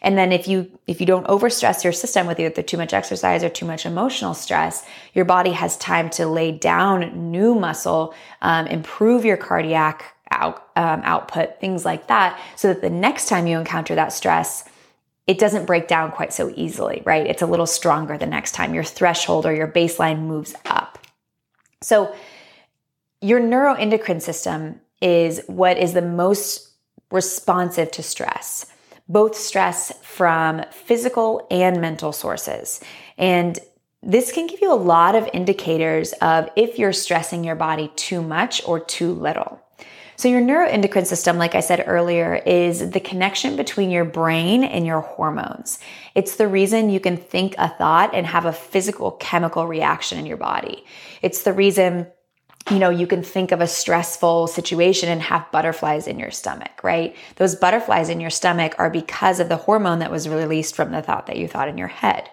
And 0.02 0.18
then 0.18 0.32
if 0.32 0.48
you 0.48 0.68
if 0.88 0.98
you 1.00 1.06
don't 1.06 1.28
overstress 1.28 1.84
your 1.84 1.92
system 1.92 2.26
with 2.26 2.40
either 2.40 2.60
too 2.60 2.76
much 2.76 2.92
exercise 2.92 3.44
or 3.44 3.50
too 3.50 3.66
much 3.66 3.86
emotional 3.86 4.34
stress, 4.34 4.84
your 5.14 5.24
body 5.24 5.52
has 5.52 5.76
time 5.76 6.10
to 6.10 6.26
lay 6.26 6.50
down 6.50 7.30
new 7.30 7.54
muscle, 7.54 8.14
um, 8.42 8.66
improve 8.66 9.24
your 9.24 9.36
cardiac 9.36 10.15
out, 10.36 10.68
um, 10.76 11.00
output, 11.04 11.60
things 11.60 11.84
like 11.84 12.06
that, 12.08 12.40
so 12.56 12.68
that 12.68 12.82
the 12.82 12.90
next 12.90 13.28
time 13.28 13.46
you 13.46 13.58
encounter 13.58 13.94
that 13.94 14.12
stress, 14.12 14.64
it 15.26 15.38
doesn't 15.38 15.66
break 15.66 15.88
down 15.88 16.12
quite 16.12 16.32
so 16.32 16.52
easily, 16.54 17.02
right? 17.04 17.26
It's 17.26 17.42
a 17.42 17.46
little 17.46 17.66
stronger 17.66 18.16
the 18.16 18.26
next 18.26 18.52
time. 18.52 18.74
Your 18.74 18.84
threshold 18.84 19.46
or 19.46 19.54
your 19.54 19.66
baseline 19.66 20.20
moves 20.20 20.54
up. 20.66 20.98
So, 21.82 22.14
your 23.20 23.40
neuroendocrine 23.40 24.22
system 24.22 24.80
is 25.00 25.40
what 25.46 25.78
is 25.78 25.94
the 25.94 26.02
most 26.02 26.70
responsive 27.10 27.90
to 27.92 28.02
stress, 28.02 28.66
both 29.08 29.34
stress 29.34 29.92
from 30.02 30.62
physical 30.70 31.46
and 31.50 31.80
mental 31.80 32.12
sources. 32.12 32.80
And 33.16 33.58
this 34.02 34.32
can 34.32 34.46
give 34.46 34.60
you 34.60 34.72
a 34.72 34.74
lot 34.74 35.14
of 35.14 35.28
indicators 35.32 36.12
of 36.14 36.48
if 36.56 36.78
you're 36.78 36.92
stressing 36.92 37.42
your 37.42 37.56
body 37.56 37.90
too 37.96 38.22
much 38.22 38.62
or 38.66 38.78
too 38.78 39.12
little. 39.12 39.60
So, 40.16 40.28
your 40.28 40.40
neuroendocrine 40.40 41.06
system, 41.06 41.36
like 41.36 41.54
I 41.54 41.60
said 41.60 41.84
earlier, 41.86 42.36
is 42.46 42.90
the 42.90 43.00
connection 43.00 43.56
between 43.56 43.90
your 43.90 44.04
brain 44.04 44.64
and 44.64 44.86
your 44.86 45.00
hormones. 45.00 45.78
It's 46.14 46.36
the 46.36 46.48
reason 46.48 46.90
you 46.90 47.00
can 47.00 47.16
think 47.16 47.54
a 47.58 47.68
thought 47.68 48.14
and 48.14 48.26
have 48.26 48.46
a 48.46 48.52
physical 48.52 49.12
chemical 49.12 49.66
reaction 49.66 50.18
in 50.18 50.26
your 50.26 50.38
body. 50.38 50.84
It's 51.22 51.42
the 51.42 51.52
reason 51.52 52.06
you 52.70 52.80
know, 52.80 52.90
you 52.90 53.06
can 53.06 53.22
think 53.22 53.52
of 53.52 53.60
a 53.60 53.66
stressful 53.68 54.48
situation 54.48 55.08
and 55.08 55.22
have 55.22 55.50
butterflies 55.52 56.08
in 56.08 56.18
your 56.18 56.32
stomach, 56.32 56.82
right? 56.82 57.14
Those 57.36 57.54
butterflies 57.54 58.08
in 58.08 58.20
your 58.20 58.30
stomach 58.30 58.74
are 58.78 58.90
because 58.90 59.38
of 59.38 59.48
the 59.48 59.56
hormone 59.56 60.00
that 60.00 60.10
was 60.10 60.28
released 60.28 60.74
from 60.74 60.90
the 60.90 61.00
thought 61.00 61.28
that 61.28 61.36
you 61.36 61.46
thought 61.46 61.68
in 61.68 61.78
your 61.78 61.86
head. 61.86 62.28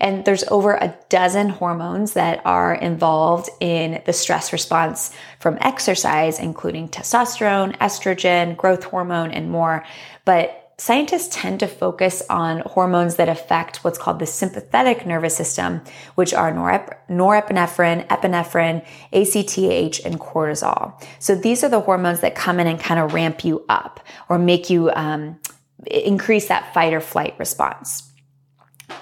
And 0.00 0.24
there's 0.24 0.44
over 0.44 0.72
a 0.72 0.96
dozen 1.08 1.50
hormones 1.50 2.14
that 2.14 2.40
are 2.44 2.74
involved 2.74 3.50
in 3.60 4.02
the 4.06 4.12
stress 4.12 4.52
response 4.52 5.14
from 5.38 5.58
exercise, 5.60 6.38
including 6.38 6.88
testosterone, 6.88 7.76
estrogen, 7.78 8.56
growth 8.56 8.84
hormone, 8.84 9.30
and 9.30 9.50
more. 9.50 9.84
But 10.24 10.60
scientists 10.78 11.28
tend 11.36 11.60
to 11.60 11.66
focus 11.66 12.22
on 12.30 12.60
hormones 12.60 13.16
that 13.16 13.28
affect 13.28 13.84
what's 13.84 13.98
called 13.98 14.18
the 14.18 14.26
sympathetic 14.26 15.04
nervous 15.04 15.36
system, 15.36 15.82
which 16.14 16.32
are 16.32 16.50
norep- 16.50 16.96
norepinephrine, 17.10 18.06
epinephrine, 18.08 18.82
ACTH, 19.12 20.06
and 20.06 20.18
cortisol. 20.18 20.94
So 21.18 21.34
these 21.34 21.62
are 21.62 21.68
the 21.68 21.80
hormones 21.80 22.20
that 22.20 22.34
come 22.34 22.58
in 22.58 22.66
and 22.66 22.80
kind 22.80 22.98
of 22.98 23.12
ramp 23.12 23.44
you 23.44 23.66
up 23.68 24.00
or 24.30 24.38
make 24.38 24.70
you 24.70 24.90
um, 24.92 25.38
increase 25.86 26.48
that 26.48 26.72
fight 26.72 26.94
or 26.94 27.00
flight 27.00 27.34
response. 27.38 28.09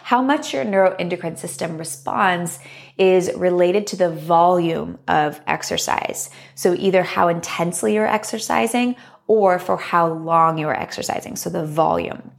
How 0.09 0.23
much 0.23 0.55
your 0.55 0.65
neuroendocrine 0.65 1.37
system 1.37 1.77
responds 1.77 2.61
is 2.97 3.31
related 3.37 3.87
to 3.89 3.97
the 3.97 4.09
volume 4.09 4.99
of 5.07 5.39
exercise. 5.47 6.31
So, 6.55 6.73
either 6.73 7.03
how 7.03 7.29
intensely 7.29 7.93
you're 7.93 8.07
exercising 8.07 8.97
or 9.27 9.59
for 9.59 9.77
how 9.77 10.11
long 10.11 10.57
you 10.57 10.67
are 10.67 10.75
exercising. 10.75 11.37
So 11.37 11.51
the 11.51 11.67
volume. 11.67 12.31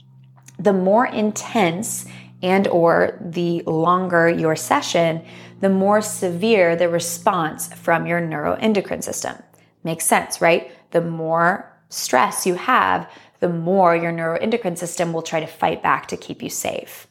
The 0.58 0.74
more 0.74 1.06
intense 1.06 2.08
and 2.42 2.68
or 2.70 3.20
the 3.22 3.62
longer 3.68 4.28
your 4.28 4.56
session, 4.56 5.24
the 5.60 5.70
more 5.70 6.02
severe 6.02 6.76
the 6.76 6.90
response 6.90 7.72
from 7.76 8.08
your 8.08 8.20
neuroendocrine 8.20 9.04
system. 9.04 9.36
Makes 9.84 10.06
sense, 10.06 10.42
right? 10.42 10.72
The 10.90 11.02
more 11.02 11.72
stress 11.90 12.48
you 12.48 12.56
have, 12.56 13.08
the 13.42 13.50
more 13.50 13.96
your 13.96 14.12
neuroendocrine 14.12 14.80
system 14.80 15.14
will 15.14 15.22
try 15.22 15.40
to 15.40 15.46
fight 15.46 15.84
back 15.84 16.08
to 16.08 16.18
keep 16.18 16.42
you 16.42 16.50
safe. 16.50 17.06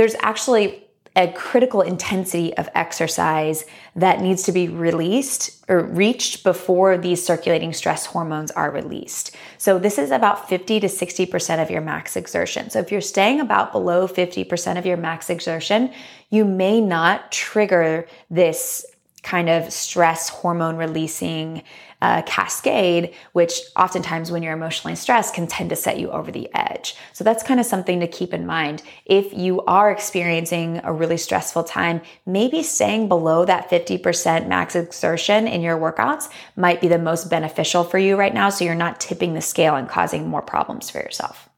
There's 0.00 0.16
actually 0.20 0.86
a 1.14 1.30
critical 1.30 1.82
intensity 1.82 2.56
of 2.56 2.70
exercise 2.74 3.66
that 3.94 4.22
needs 4.22 4.44
to 4.44 4.50
be 4.50 4.66
released 4.66 5.62
or 5.68 5.82
reached 5.82 6.42
before 6.42 6.96
these 6.96 7.22
circulating 7.22 7.74
stress 7.74 8.06
hormones 8.06 8.50
are 8.52 8.70
released. 8.70 9.36
So 9.58 9.78
this 9.78 9.98
is 9.98 10.10
about 10.10 10.48
50 10.48 10.80
to 10.80 10.86
60% 10.86 11.62
of 11.62 11.70
your 11.70 11.82
max 11.82 12.16
exertion. 12.16 12.70
So 12.70 12.78
if 12.78 12.90
you're 12.90 13.02
staying 13.02 13.40
about 13.40 13.72
below 13.72 14.08
50% 14.08 14.78
of 14.78 14.86
your 14.86 14.96
max 14.96 15.28
exertion, 15.28 15.92
you 16.30 16.46
may 16.46 16.80
not 16.80 17.30
trigger 17.30 18.08
this 18.30 18.86
kind 19.22 19.50
of 19.50 19.70
stress 19.70 20.30
hormone 20.30 20.76
releasing 20.76 21.62
uh, 22.02 22.22
cascade, 22.22 23.14
which 23.32 23.60
oftentimes 23.76 24.30
when 24.30 24.42
you're 24.42 24.54
emotionally 24.54 24.96
stressed 24.96 25.34
can 25.34 25.46
tend 25.46 25.70
to 25.70 25.76
set 25.76 25.98
you 25.98 26.10
over 26.10 26.30
the 26.30 26.48
edge. 26.54 26.96
So 27.12 27.24
that's 27.24 27.42
kind 27.42 27.60
of 27.60 27.66
something 27.66 28.00
to 28.00 28.06
keep 28.06 28.32
in 28.32 28.46
mind. 28.46 28.82
If 29.04 29.32
you 29.32 29.62
are 29.62 29.90
experiencing 29.90 30.80
a 30.82 30.92
really 30.92 31.18
stressful 31.18 31.64
time, 31.64 32.00
maybe 32.24 32.62
staying 32.62 33.08
below 33.08 33.44
that 33.44 33.70
50% 33.70 34.48
max 34.48 34.74
exertion 34.74 35.46
in 35.46 35.60
your 35.60 35.78
workouts 35.78 36.30
might 36.56 36.80
be 36.80 36.88
the 36.88 36.98
most 36.98 37.28
beneficial 37.28 37.84
for 37.84 37.98
you 37.98 38.16
right 38.16 38.34
now. 38.34 38.50
So 38.50 38.64
you're 38.64 38.74
not 38.74 39.00
tipping 39.00 39.34
the 39.34 39.40
scale 39.40 39.74
and 39.76 39.88
causing 39.88 40.28
more 40.28 40.42
problems 40.42 40.90
for 40.90 40.98
yourself. 40.98 41.48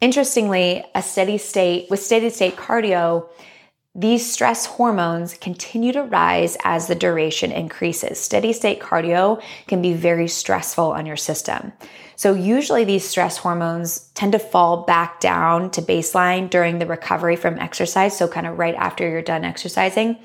Interestingly, 0.00 0.84
a 0.94 1.02
steady 1.02 1.38
state 1.38 1.88
with 1.88 2.00
steady 2.00 2.28
state 2.28 2.56
cardio, 2.56 3.28
these 3.96 4.28
stress 4.28 4.66
hormones 4.66 5.34
continue 5.34 5.92
to 5.92 6.02
rise 6.02 6.56
as 6.64 6.88
the 6.88 6.96
duration 6.96 7.52
increases. 7.52 8.18
Steady 8.18 8.52
state 8.52 8.80
cardio 8.80 9.40
can 9.68 9.80
be 9.80 9.92
very 9.92 10.26
stressful 10.26 10.90
on 10.90 11.06
your 11.06 11.16
system. 11.16 11.72
So, 12.16 12.34
usually, 12.34 12.84
these 12.84 13.04
stress 13.04 13.38
hormones 13.38 14.10
tend 14.14 14.32
to 14.32 14.38
fall 14.38 14.84
back 14.84 15.20
down 15.20 15.70
to 15.72 15.82
baseline 15.82 16.50
during 16.50 16.78
the 16.78 16.86
recovery 16.86 17.36
from 17.36 17.58
exercise. 17.58 18.16
So, 18.16 18.26
kind 18.26 18.46
of 18.46 18.58
right 18.58 18.74
after 18.74 19.08
you're 19.08 19.22
done 19.22 19.44
exercising, 19.44 20.18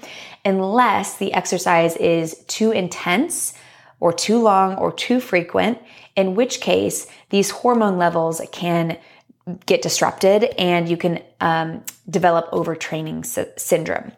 unless 0.46 1.18
the 1.18 1.34
exercise 1.34 1.96
is 1.98 2.44
too 2.48 2.72
intense 2.72 3.54
or 4.00 4.14
too 4.14 4.40
long 4.40 4.76
or 4.76 4.92
too 4.92 5.20
frequent, 5.20 5.80
in 6.16 6.36
which 6.36 6.62
case 6.62 7.08
these 7.30 7.52
hormone 7.52 7.98
levels 7.98 8.42
can 8.52 8.98
get 9.66 9.82
disrupted 9.82 10.44
and 10.58 10.90
you 10.90 10.98
can 10.98 11.22
um, 11.42 11.84
develop 12.10 12.50
overtraining 12.52 13.26
sy- 13.26 13.48
syndrome. 13.58 14.12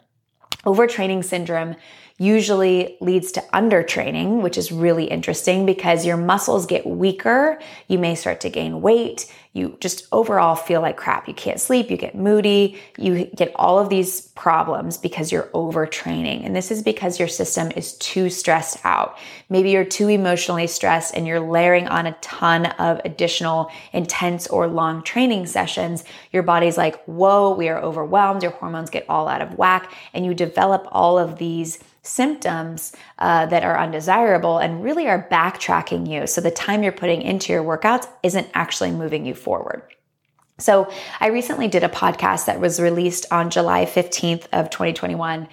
Overtraining 0.66 1.24
syndrome 1.24 1.76
usually 2.18 2.98
leads 3.02 3.32
to 3.32 3.42
undertraining, 3.52 4.42
which 4.42 4.58
is 4.58 4.72
really 4.72 5.06
interesting 5.06 5.66
because 5.66 6.06
your 6.06 6.18
muscles 6.18 6.68
get 6.68 6.86
weaker. 6.86 7.60
You 7.88 7.98
may 7.98 8.14
start 8.14 8.42
to 8.42 8.50
gain 8.50 8.82
weight 8.82 9.26
you 9.54 9.78
just 9.82 10.08
overall 10.14 10.56
feel 10.56 10.80
like 10.80 10.96
crap. 10.96 11.28
You 11.28 11.34
can't 11.34 11.60
sleep, 11.60 11.92
you 11.92 11.98
get 11.98 12.16
moody, 12.16 12.80
you 12.98 13.26
get 13.26 13.52
all 13.56 13.80
of 13.80 13.90
these 13.90 14.22
problems 14.22 14.98
because 14.98 15.30
you're 15.30 15.50
overtraining. 15.54 16.46
And 16.46 16.56
this 16.56 16.72
is 16.72 16.82
because 16.82 17.20
your 17.20 17.28
system 17.28 17.70
is 17.76 17.98
too 17.98 18.30
stressed 18.30 18.80
out. 18.86 19.18
Maybe 19.50 19.72
you're 19.72 19.84
too 19.84 20.08
emotionally 20.08 20.68
stressed 20.68 21.16
and 21.16 21.28
you're 21.28 21.42
layering 21.42 21.90
on 21.90 22.08
a 22.08 22.18
ton 22.22 22.68
of 22.68 23.02
additional 23.04 23.70
intense 23.92 24.48
or 24.48 24.68
long 24.68 25.04
training 25.04 25.48
sessions. 25.48 26.06
Your 26.32 26.44
body's 26.44 26.78
like, 26.78 27.04
whoa, 27.04 27.54
we 27.54 27.68
are 27.68 27.82
overwhelmed. 27.82 28.44
Your 28.44 28.54
hormones 28.54 28.90
get 28.90 29.06
all 29.10 29.28
out 29.28 29.42
of 29.42 29.58
whack 29.58 29.94
and 30.14 30.26
you 30.26 30.34
develop 30.34 30.88
all 30.92 31.20
of 31.20 31.38
these 31.38 31.80
symptoms 32.04 32.94
uh, 33.20 33.46
that 33.46 33.64
are 33.64 33.78
undesirable 33.78 34.58
and 34.58 34.84
really 34.84 35.08
are 35.08 35.28
backtracking 35.30 36.10
you. 36.10 36.26
So 36.26 36.42
the 36.42 36.50
time 36.50 36.82
you're 36.82 36.92
putting 36.92 37.22
into 37.22 37.54
your 37.54 37.64
workouts 37.64 38.08
isn't 38.24 38.48
actually 38.54 38.92
moving 38.92 39.26
you 39.26 39.36
forward. 39.42 39.84
So 40.60 40.92
I 41.20 41.28
recently 41.28 41.68
did 41.68 41.84
a 41.84 41.90
podcast 41.90 42.46
that 42.46 42.60
was 42.60 42.80
released 42.80 43.26
on 43.32 43.50
July 43.50 43.86
15th 43.86 44.48
of 44.54 44.70
2021 44.70 45.48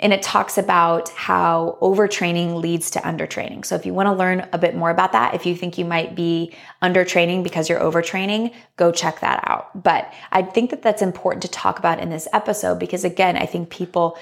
and 0.00 0.12
it 0.12 0.22
talks 0.22 0.58
about 0.58 1.08
how 1.10 1.76
overtraining 1.80 2.60
leads 2.60 2.90
to 2.90 3.00
undertraining. 3.00 3.64
So 3.64 3.74
if 3.74 3.84
you 3.84 3.92
want 3.92 4.06
to 4.06 4.12
learn 4.12 4.48
a 4.52 4.58
bit 4.58 4.76
more 4.76 4.90
about 4.90 5.12
that, 5.12 5.34
if 5.34 5.44
you 5.44 5.56
think 5.56 5.76
you 5.76 5.84
might 5.84 6.14
be 6.14 6.54
undertraining 6.82 7.42
because 7.42 7.68
you're 7.68 7.80
overtraining, 7.80 8.54
go 8.76 8.92
check 8.92 9.20
that 9.20 9.42
out. 9.48 9.82
But 9.82 10.12
I 10.30 10.42
think 10.42 10.70
that 10.70 10.82
that's 10.82 11.02
important 11.02 11.42
to 11.42 11.48
talk 11.48 11.78
about 11.78 11.98
in 11.98 12.10
this 12.10 12.28
episode 12.32 12.78
because 12.78 13.04
again, 13.04 13.36
I 13.36 13.46
think 13.46 13.70
people 13.70 14.16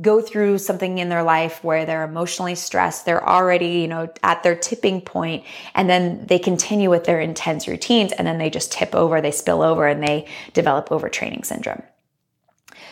go 0.00 0.20
through 0.20 0.58
something 0.58 0.98
in 0.98 1.08
their 1.08 1.22
life 1.22 1.62
where 1.64 1.84
they're 1.84 2.04
emotionally 2.04 2.54
stressed, 2.54 3.04
they're 3.04 3.26
already, 3.26 3.80
you 3.80 3.88
know, 3.88 4.08
at 4.22 4.42
their 4.42 4.54
tipping 4.54 5.00
point, 5.00 5.44
and 5.74 5.88
then 5.88 6.24
they 6.26 6.38
continue 6.38 6.90
with 6.90 7.04
their 7.04 7.20
intense 7.20 7.66
routines 7.66 8.12
and 8.12 8.26
then 8.26 8.38
they 8.38 8.50
just 8.50 8.72
tip 8.72 8.94
over, 8.94 9.20
they 9.20 9.30
spill 9.30 9.62
over 9.62 9.86
and 9.86 10.02
they 10.02 10.26
develop 10.52 10.88
overtraining 10.90 11.44
syndrome. 11.44 11.82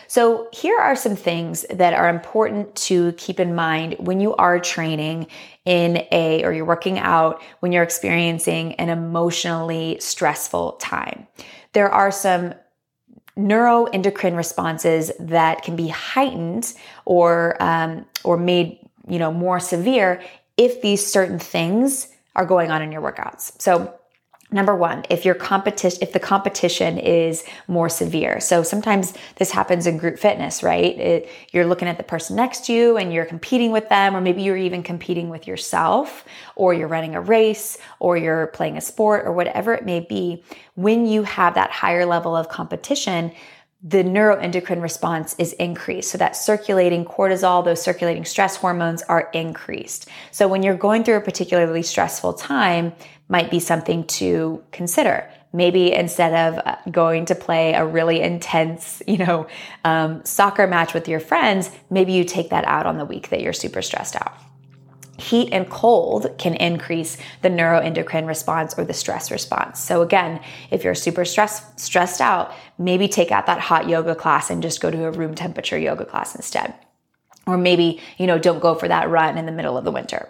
So, 0.09 0.47
here 0.53 0.79
are 0.79 0.95
some 0.95 1.17
things 1.17 1.65
that 1.69 1.93
are 1.93 2.07
important 2.07 2.73
to 2.75 3.11
keep 3.13 3.41
in 3.41 3.55
mind 3.55 3.95
when 3.99 4.21
you 4.21 4.35
are 4.35 4.57
training 4.57 5.27
in 5.65 6.05
a, 6.13 6.45
or 6.45 6.53
you're 6.53 6.63
working 6.63 6.97
out 6.97 7.41
when 7.59 7.73
you're 7.73 7.83
experiencing 7.83 8.75
an 8.75 8.87
emotionally 8.87 9.97
stressful 9.99 10.73
time. 10.73 11.27
There 11.73 11.89
are 11.89 12.11
some 12.11 12.53
neuroendocrine 13.37 14.35
responses 14.35 15.11
that 15.19 15.61
can 15.63 15.75
be 15.75 15.87
heightened 15.87 16.73
or 17.05 17.55
um, 17.61 18.05
or 18.23 18.37
made 18.37 18.79
you 19.07 19.19
know 19.19 19.31
more 19.31 19.59
severe 19.59 20.21
if 20.57 20.81
these 20.81 21.05
certain 21.05 21.39
things 21.39 22.09
are 22.35 22.45
going 22.45 22.71
on 22.71 22.81
in 22.81 22.91
your 22.91 23.01
workouts. 23.01 23.59
So 23.61 23.93
Number 24.49 24.73
one, 24.73 25.03
if 25.09 25.25
your 25.25 25.35
competition, 25.35 25.99
if 26.01 26.13
the 26.13 26.21
competition 26.21 26.97
is 26.97 27.43
more 27.67 27.89
severe. 27.89 28.39
So 28.39 28.63
sometimes 28.63 29.13
this 29.35 29.51
happens 29.51 29.85
in 29.85 29.97
group 29.97 30.17
fitness, 30.17 30.63
right? 30.63 30.97
It, 30.97 31.29
you're 31.51 31.65
looking 31.65 31.89
at 31.89 31.97
the 31.97 32.03
person 32.03 32.37
next 32.37 32.65
to 32.67 32.73
you 32.73 32.95
and 32.95 33.11
you're 33.11 33.25
competing 33.25 33.71
with 33.73 33.89
them, 33.89 34.15
or 34.15 34.21
maybe 34.21 34.43
you're 34.43 34.55
even 34.55 34.83
competing 34.83 35.27
with 35.27 35.47
yourself, 35.47 36.23
or 36.55 36.73
you're 36.73 36.87
running 36.87 37.13
a 37.13 37.19
race, 37.19 37.77
or 37.99 38.15
you're 38.15 38.47
playing 38.47 38.77
a 38.77 38.81
sport, 38.81 39.25
or 39.25 39.33
whatever 39.33 39.73
it 39.73 39.83
may 39.83 39.99
be. 39.99 40.41
When 40.75 41.05
you 41.05 41.23
have 41.23 41.55
that 41.55 41.71
higher 41.71 42.05
level 42.05 42.33
of 42.33 42.47
competition, 42.47 43.33
the 43.83 44.03
neuroendocrine 44.03 44.81
response 44.81 45.35
is 45.37 45.53
increased. 45.53 46.11
So 46.11 46.17
that 46.17 46.35
circulating 46.35 47.05
cortisol, 47.05 47.63
those 47.63 47.81
circulating 47.81 48.25
stress 48.25 48.55
hormones 48.55 49.03
are 49.03 49.29
increased. 49.33 50.09
So 50.31 50.47
when 50.47 50.63
you're 50.63 50.75
going 50.75 51.03
through 51.03 51.17
a 51.17 51.21
particularly 51.21 51.83
stressful 51.83 52.33
time, 52.33 52.93
might 53.29 53.51
be 53.51 53.59
something 53.59 54.05
to 54.05 54.63
consider. 54.71 55.29
Maybe 55.53 55.93
instead 55.93 56.33
of 56.33 56.65
uh, 56.65 56.77
going 56.89 57.25
to 57.25 57.35
play 57.35 57.73
a 57.73 57.85
really 57.85 58.21
intense, 58.21 59.01
you 59.07 59.17
know, 59.17 59.47
um, 59.85 60.25
soccer 60.25 60.65
match 60.65 60.93
with 60.93 61.07
your 61.07 61.19
friends, 61.19 61.69
maybe 61.89 62.13
you 62.13 62.23
take 62.23 62.49
that 62.49 62.65
out 62.65 62.85
on 62.87 62.97
the 62.97 63.05
week 63.05 63.29
that 63.29 63.41
you're 63.41 63.53
super 63.53 63.81
stressed 63.81 64.15
out 64.15 64.33
heat 65.17 65.49
and 65.51 65.69
cold 65.69 66.35
can 66.37 66.53
increase 66.55 67.17
the 67.41 67.49
neuroendocrine 67.49 68.27
response 68.27 68.77
or 68.77 68.85
the 68.85 68.93
stress 68.93 69.31
response. 69.31 69.79
So 69.79 70.01
again, 70.01 70.39
if 70.71 70.83
you're 70.83 70.95
super 70.95 71.25
stressed 71.25 71.79
stressed 71.79 72.21
out, 72.21 72.53
maybe 72.77 73.07
take 73.07 73.31
out 73.31 73.47
that 73.47 73.59
hot 73.59 73.89
yoga 73.89 74.15
class 74.15 74.49
and 74.49 74.61
just 74.61 74.81
go 74.81 74.91
to 74.91 75.05
a 75.05 75.11
room 75.11 75.35
temperature 75.35 75.77
yoga 75.77 76.05
class 76.05 76.35
instead. 76.35 76.73
Or 77.45 77.57
maybe, 77.57 78.01
you 78.17 78.27
know, 78.27 78.37
don't 78.37 78.59
go 78.59 78.75
for 78.75 78.87
that 78.87 79.09
run 79.09 79.37
in 79.37 79.45
the 79.45 79.51
middle 79.51 79.77
of 79.77 79.85
the 79.85 79.91
winter. 79.91 80.29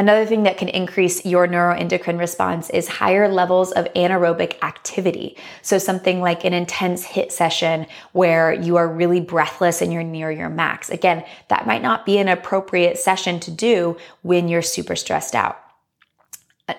Another 0.00 0.24
thing 0.24 0.44
that 0.44 0.56
can 0.56 0.70
increase 0.70 1.26
your 1.26 1.46
neuroendocrine 1.46 2.18
response 2.18 2.70
is 2.70 2.88
higher 2.88 3.28
levels 3.28 3.70
of 3.72 3.84
anaerobic 3.92 4.56
activity. 4.62 5.36
So 5.60 5.76
something 5.76 6.22
like 6.22 6.42
an 6.42 6.54
intense 6.54 7.04
HIIT 7.04 7.30
session 7.30 7.84
where 8.12 8.50
you 8.50 8.76
are 8.76 8.88
really 8.88 9.20
breathless 9.20 9.82
and 9.82 9.92
you're 9.92 10.02
near 10.02 10.30
your 10.30 10.48
max. 10.48 10.88
Again, 10.88 11.22
that 11.48 11.66
might 11.66 11.82
not 11.82 12.06
be 12.06 12.16
an 12.16 12.28
appropriate 12.28 12.96
session 12.96 13.40
to 13.40 13.50
do 13.50 13.98
when 14.22 14.48
you're 14.48 14.62
super 14.62 14.96
stressed 14.96 15.34
out. 15.34 15.69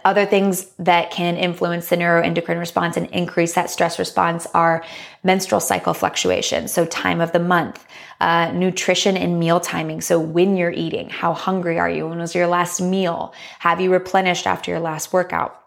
Other 0.06 0.26
things 0.26 0.66
that 0.80 1.12
can 1.12 1.38
influence 1.38 1.90
the 1.90 1.98
neuroendocrine 1.98 2.60
response 2.60 2.98
and 2.98 3.08
increase 3.12 3.54
that 3.54 3.70
stress 3.70 4.00
response 4.00 4.48
are 4.54 4.84
menstrual 5.24 5.62
cycle 5.62 5.94
fluctuations, 5.94 6.72
so 6.72 6.86
time 6.86 7.22
of 7.22 7.32
the 7.32 7.40
month, 7.40 7.86
uh, 8.20 8.52
nutrition 8.52 9.18
and 9.18 9.40
meal 9.40 9.60
timing, 9.60 10.02
so 10.02 10.20
when 10.20 10.58
you're 10.58 10.72
eating, 10.72 11.10
how 11.10 11.34
hungry 11.34 11.80
are 11.80 11.90
you, 11.90 12.08
when 12.08 12.20
was 12.20 12.36
your 12.36 12.48
last 12.48 12.82
meal, 12.82 13.34
have 13.60 13.80
you 13.80 13.92
replenished 13.92 14.48
after 14.48 14.72
your 14.72 14.80
last 14.80 15.14
workout, 15.14 15.61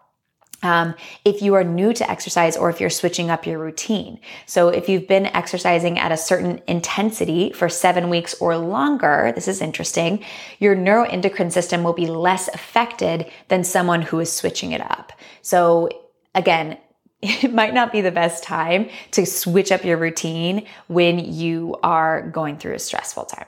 um, 0.65 0.95
if 1.23 1.41
you 1.43 1.53
are 1.53 1.63
new 1.63 1.93
to 1.93 2.09
exercise 2.09 2.57
or 2.57 2.69
if 2.69 2.81
you're 2.81 2.89
switching 2.89 3.29
up 3.29 3.45
your 3.45 3.59
routine. 3.59 4.19
So 4.47 4.69
if 4.69 4.89
you've 4.89 5.07
been 5.07 5.27
exercising 5.27 5.99
at 5.99 6.11
a 6.11 6.17
certain 6.17 6.59
intensity 6.67 7.51
for 7.51 7.69
seven 7.69 8.09
weeks 8.09 8.33
or 8.41 8.57
longer, 8.57 9.31
this 9.35 9.47
is 9.47 9.61
interesting, 9.61 10.25
your 10.59 10.75
neuroendocrine 10.75 11.51
system 11.51 11.83
will 11.83 11.93
be 11.93 12.07
less 12.07 12.47
affected 12.47 13.31
than 13.47 13.63
someone 13.63 14.01
who 14.01 14.19
is 14.19 14.31
switching 14.31 14.71
it 14.71 14.81
up. 14.81 15.13
So 15.43 15.89
again, 16.33 16.79
it 17.21 17.53
might 17.53 17.75
not 17.75 17.91
be 17.91 18.01
the 18.01 18.11
best 18.11 18.43
time 18.43 18.89
to 19.11 19.25
switch 19.25 19.71
up 19.71 19.85
your 19.85 19.97
routine 19.97 20.65
when 20.87 21.19
you 21.19 21.77
are 21.83 22.27
going 22.29 22.57
through 22.57 22.73
a 22.73 22.79
stressful 22.79 23.25
time. 23.25 23.45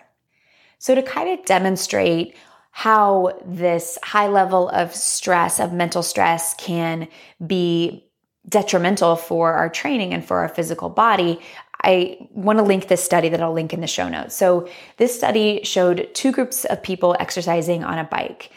So 0.79 0.93
to 0.93 1.01
kind 1.01 1.37
of 1.37 1.43
demonstrate 1.45 2.35
how 2.77 3.35
this 3.43 3.97
high 4.03 4.27
level 4.27 4.69
of 4.69 4.93
stress, 4.93 5.59
of 5.59 5.73
mental 5.73 6.03
stress, 6.03 6.53
can 6.59 7.07
be 7.47 8.05
detrimental 8.47 9.15
for 9.15 9.53
our 9.53 9.67
training 9.67 10.13
and 10.13 10.23
for 10.23 10.37
our 10.37 10.47
physical 10.47 10.87
body, 10.87 11.39
I 11.81 12.19
want 12.29 12.59
to 12.59 12.63
link 12.63 12.87
this 12.87 13.03
study 13.03 13.29
that 13.29 13.41
I'll 13.41 13.51
link 13.51 13.73
in 13.73 13.81
the 13.81 13.87
show 13.87 14.07
notes. 14.07 14.35
So, 14.35 14.69
this 14.97 15.17
study 15.17 15.61
showed 15.63 16.07
two 16.13 16.31
groups 16.31 16.65
of 16.65 16.83
people 16.83 17.15
exercising 17.19 17.83
on 17.83 17.97
a 17.97 18.03
bike. 18.03 18.51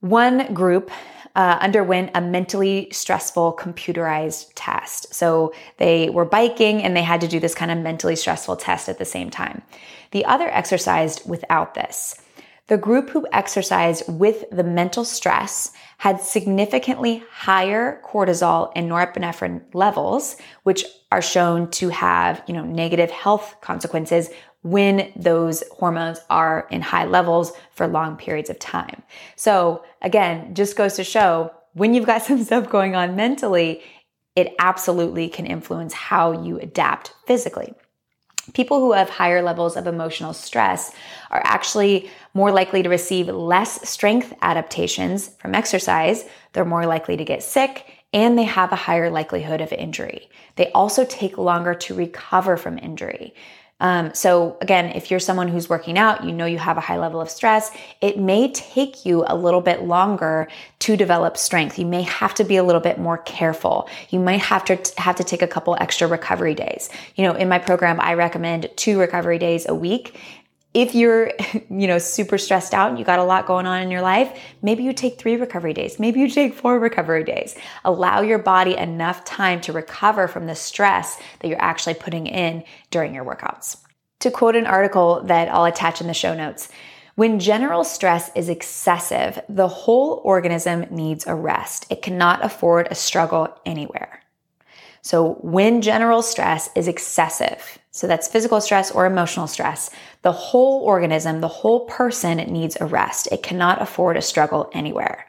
One 0.00 0.52
group 0.52 0.90
uh, 1.34 1.56
underwent 1.62 2.10
a 2.14 2.20
mentally 2.20 2.88
stressful 2.92 3.56
computerized 3.58 4.52
test. 4.54 5.14
So, 5.14 5.54
they 5.78 6.10
were 6.10 6.26
biking 6.26 6.82
and 6.82 6.94
they 6.94 7.02
had 7.02 7.22
to 7.22 7.28
do 7.28 7.40
this 7.40 7.54
kind 7.54 7.70
of 7.70 7.78
mentally 7.78 8.16
stressful 8.16 8.56
test 8.56 8.90
at 8.90 8.98
the 8.98 9.06
same 9.06 9.30
time. 9.30 9.62
The 10.10 10.26
other 10.26 10.50
exercised 10.50 11.26
without 11.26 11.72
this. 11.72 12.20
The 12.66 12.78
group 12.78 13.10
who 13.10 13.26
exercised 13.30 14.04
with 14.08 14.44
the 14.50 14.64
mental 14.64 15.04
stress 15.04 15.72
had 15.98 16.20
significantly 16.20 17.22
higher 17.30 18.00
cortisol 18.02 18.72
and 18.74 18.90
norepinephrine 18.90 19.62
levels, 19.74 20.36
which 20.62 20.86
are 21.12 21.20
shown 21.20 21.70
to 21.72 21.90
have, 21.90 22.42
you 22.46 22.54
know, 22.54 22.64
negative 22.64 23.10
health 23.10 23.56
consequences 23.60 24.30
when 24.62 25.12
those 25.14 25.62
hormones 25.72 26.20
are 26.30 26.66
in 26.70 26.80
high 26.80 27.04
levels 27.04 27.52
for 27.72 27.86
long 27.86 28.16
periods 28.16 28.48
of 28.48 28.58
time. 28.58 29.02
So 29.36 29.84
again, 30.00 30.54
just 30.54 30.74
goes 30.74 30.94
to 30.94 31.04
show 31.04 31.50
when 31.74 31.92
you've 31.92 32.06
got 32.06 32.22
some 32.22 32.42
stuff 32.42 32.70
going 32.70 32.96
on 32.96 33.14
mentally, 33.14 33.82
it 34.36 34.54
absolutely 34.58 35.28
can 35.28 35.44
influence 35.44 35.92
how 35.92 36.42
you 36.42 36.58
adapt 36.58 37.12
physically. 37.26 37.74
People 38.52 38.80
who 38.80 38.92
have 38.92 39.08
higher 39.08 39.42
levels 39.42 39.76
of 39.76 39.86
emotional 39.86 40.34
stress 40.34 40.92
are 41.30 41.42
actually 41.44 42.10
more 42.34 42.52
likely 42.52 42.82
to 42.82 42.88
receive 42.88 43.28
less 43.28 43.88
strength 43.88 44.34
adaptations 44.42 45.28
from 45.38 45.54
exercise. 45.54 46.24
They're 46.52 46.64
more 46.64 46.86
likely 46.86 47.16
to 47.16 47.24
get 47.24 47.42
sick 47.42 47.86
and 48.12 48.38
they 48.38 48.44
have 48.44 48.70
a 48.70 48.76
higher 48.76 49.10
likelihood 49.10 49.60
of 49.60 49.72
injury. 49.72 50.28
They 50.56 50.70
also 50.72 51.04
take 51.04 51.36
longer 51.36 51.74
to 51.74 51.94
recover 51.94 52.56
from 52.56 52.78
injury. 52.78 53.34
Um, 53.80 54.14
so 54.14 54.56
again, 54.60 54.86
if 54.86 55.10
you're 55.10 55.20
someone 55.20 55.48
who's 55.48 55.68
working 55.68 55.98
out, 55.98 56.24
you 56.24 56.32
know 56.32 56.46
you 56.46 56.58
have 56.58 56.76
a 56.76 56.80
high 56.80 56.98
level 56.98 57.20
of 57.20 57.28
stress, 57.28 57.70
it 58.00 58.18
may 58.18 58.50
take 58.52 59.04
you 59.04 59.24
a 59.26 59.36
little 59.36 59.60
bit 59.60 59.82
longer 59.82 60.48
to 60.80 60.96
develop 60.96 61.36
strength. 61.36 61.78
You 61.78 61.86
may 61.86 62.02
have 62.02 62.34
to 62.34 62.44
be 62.44 62.56
a 62.56 62.62
little 62.62 62.80
bit 62.80 62.98
more 62.98 63.18
careful. 63.18 63.88
You 64.10 64.20
might 64.20 64.40
have 64.40 64.64
to 64.66 64.78
have 64.98 65.16
to 65.16 65.24
take 65.24 65.42
a 65.42 65.48
couple 65.48 65.76
extra 65.80 66.06
recovery 66.06 66.54
days. 66.54 66.88
You 67.16 67.24
know, 67.24 67.34
in 67.34 67.48
my 67.48 67.58
program, 67.58 68.00
I 68.00 68.14
recommend 68.14 68.70
two 68.76 68.98
recovery 68.98 69.38
days 69.38 69.66
a 69.68 69.74
week 69.74 70.18
if 70.74 70.94
you're, 70.94 71.32
you 71.70 71.86
know, 71.86 71.98
super 71.98 72.36
stressed 72.36 72.74
out 72.74 72.90
and 72.90 72.98
you 72.98 73.04
got 73.04 73.20
a 73.20 73.24
lot 73.24 73.46
going 73.46 73.66
on 73.66 73.80
in 73.80 73.90
your 73.90 74.02
life, 74.02 74.38
maybe 74.60 74.82
you 74.82 74.92
take 74.92 75.18
three 75.18 75.36
recovery 75.36 75.72
days. 75.72 75.98
Maybe 75.98 76.20
you 76.20 76.28
take 76.28 76.54
four 76.54 76.78
recovery 76.78 77.24
days. 77.24 77.56
Allow 77.84 78.20
your 78.20 78.38
body 78.38 78.76
enough 78.76 79.24
time 79.24 79.60
to 79.62 79.72
recover 79.72 80.28
from 80.28 80.46
the 80.46 80.54
stress 80.54 81.18
that 81.38 81.48
you're 81.48 81.62
actually 81.62 81.94
putting 81.94 82.26
in 82.26 82.64
during 82.90 83.14
your 83.14 83.24
workouts. 83.24 83.78
To 84.20 84.30
quote 84.30 84.56
an 84.56 84.66
article 84.66 85.22
that 85.24 85.48
I'll 85.48 85.64
attach 85.64 86.00
in 86.00 86.06
the 86.06 86.14
show 86.14 86.34
notes, 86.34 86.68
when 87.14 87.38
general 87.38 87.84
stress 87.84 88.30
is 88.34 88.48
excessive, 88.48 89.40
the 89.48 89.68
whole 89.68 90.20
organism 90.24 90.86
needs 90.90 91.26
a 91.28 91.34
rest. 91.34 91.86
It 91.88 92.02
cannot 92.02 92.44
afford 92.44 92.88
a 92.90 92.96
struggle 92.96 93.56
anywhere. 93.64 94.20
So 95.00 95.34
when 95.42 95.80
general 95.80 96.22
stress 96.22 96.70
is 96.74 96.88
excessive, 96.88 97.78
so 97.94 98.08
that's 98.08 98.26
physical 98.26 98.60
stress 98.60 98.90
or 98.90 99.06
emotional 99.06 99.46
stress, 99.46 99.88
the 100.22 100.32
whole 100.32 100.82
organism, 100.82 101.40
the 101.40 101.46
whole 101.46 101.86
person 101.86 102.38
needs 102.38 102.76
a 102.80 102.86
rest. 102.86 103.28
It 103.30 103.44
cannot 103.44 103.80
afford 103.80 104.16
a 104.16 104.20
struggle 104.20 104.68
anywhere. 104.72 105.28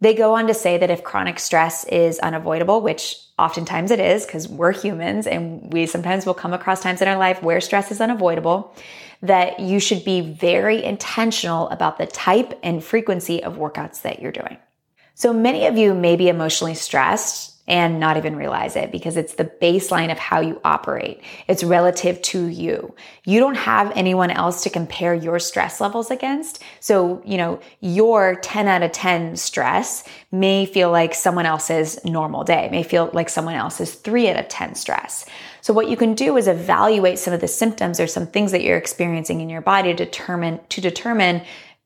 They 0.00 0.14
go 0.14 0.36
on 0.36 0.46
to 0.46 0.54
say 0.54 0.78
that 0.78 0.88
if 0.88 1.02
chronic 1.02 1.40
stress 1.40 1.82
is 1.86 2.20
unavoidable, 2.20 2.80
which 2.80 3.16
oftentimes 3.40 3.90
it 3.90 3.98
is 3.98 4.24
because 4.24 4.46
we're 4.46 4.70
humans 4.70 5.26
and 5.26 5.72
we 5.72 5.84
sometimes 5.86 6.26
will 6.26 6.32
come 6.32 6.52
across 6.52 6.80
times 6.80 7.02
in 7.02 7.08
our 7.08 7.18
life 7.18 7.42
where 7.42 7.60
stress 7.60 7.90
is 7.90 8.00
unavoidable, 8.00 8.72
that 9.22 9.58
you 9.58 9.80
should 9.80 10.04
be 10.04 10.20
very 10.20 10.84
intentional 10.84 11.68
about 11.70 11.98
the 11.98 12.06
type 12.06 12.56
and 12.62 12.84
frequency 12.84 13.42
of 13.42 13.56
workouts 13.56 14.02
that 14.02 14.22
you're 14.22 14.30
doing. 14.30 14.58
So 15.14 15.32
many 15.32 15.66
of 15.66 15.76
you 15.76 15.92
may 15.92 16.14
be 16.14 16.28
emotionally 16.28 16.76
stressed 16.76 17.59
and 17.70 18.00
not 18.00 18.16
even 18.16 18.34
realize 18.34 18.74
it 18.74 18.90
because 18.90 19.16
it's 19.16 19.34
the 19.34 19.44
baseline 19.44 20.10
of 20.10 20.18
how 20.18 20.40
you 20.40 20.60
operate. 20.64 21.22
It's 21.46 21.62
relative 21.62 22.20
to 22.22 22.46
you. 22.46 22.96
You 23.24 23.38
don't 23.38 23.54
have 23.54 23.92
anyone 23.94 24.32
else 24.32 24.64
to 24.64 24.70
compare 24.70 25.14
your 25.14 25.38
stress 25.38 25.80
levels 25.80 26.10
against. 26.10 26.60
So, 26.80 27.22
you 27.24 27.36
know, 27.36 27.60
your 27.78 28.34
10 28.34 28.66
out 28.66 28.82
of 28.82 28.90
10 28.90 29.36
stress 29.36 30.02
may 30.32 30.66
feel 30.66 30.90
like 30.90 31.14
someone 31.14 31.46
else's 31.46 32.04
normal 32.04 32.42
day, 32.42 32.68
may 32.72 32.82
feel 32.82 33.08
like 33.12 33.28
someone 33.28 33.54
else's 33.54 33.94
3 33.94 34.30
out 34.30 34.40
of 34.40 34.48
10 34.48 34.74
stress. 34.74 35.24
So 35.60 35.72
what 35.72 35.88
you 35.88 35.96
can 35.96 36.14
do 36.14 36.36
is 36.36 36.48
evaluate 36.48 37.20
some 37.20 37.32
of 37.32 37.40
the 37.40 37.46
symptoms 37.46 38.00
or 38.00 38.08
some 38.08 38.26
things 38.26 38.50
that 38.50 38.64
you're 38.64 38.78
experiencing 38.78 39.40
in 39.42 39.48
your 39.48 39.60
body 39.60 39.94
to 39.94 40.04
determine 40.04 40.58
to 40.70 40.80
determine 40.80 41.42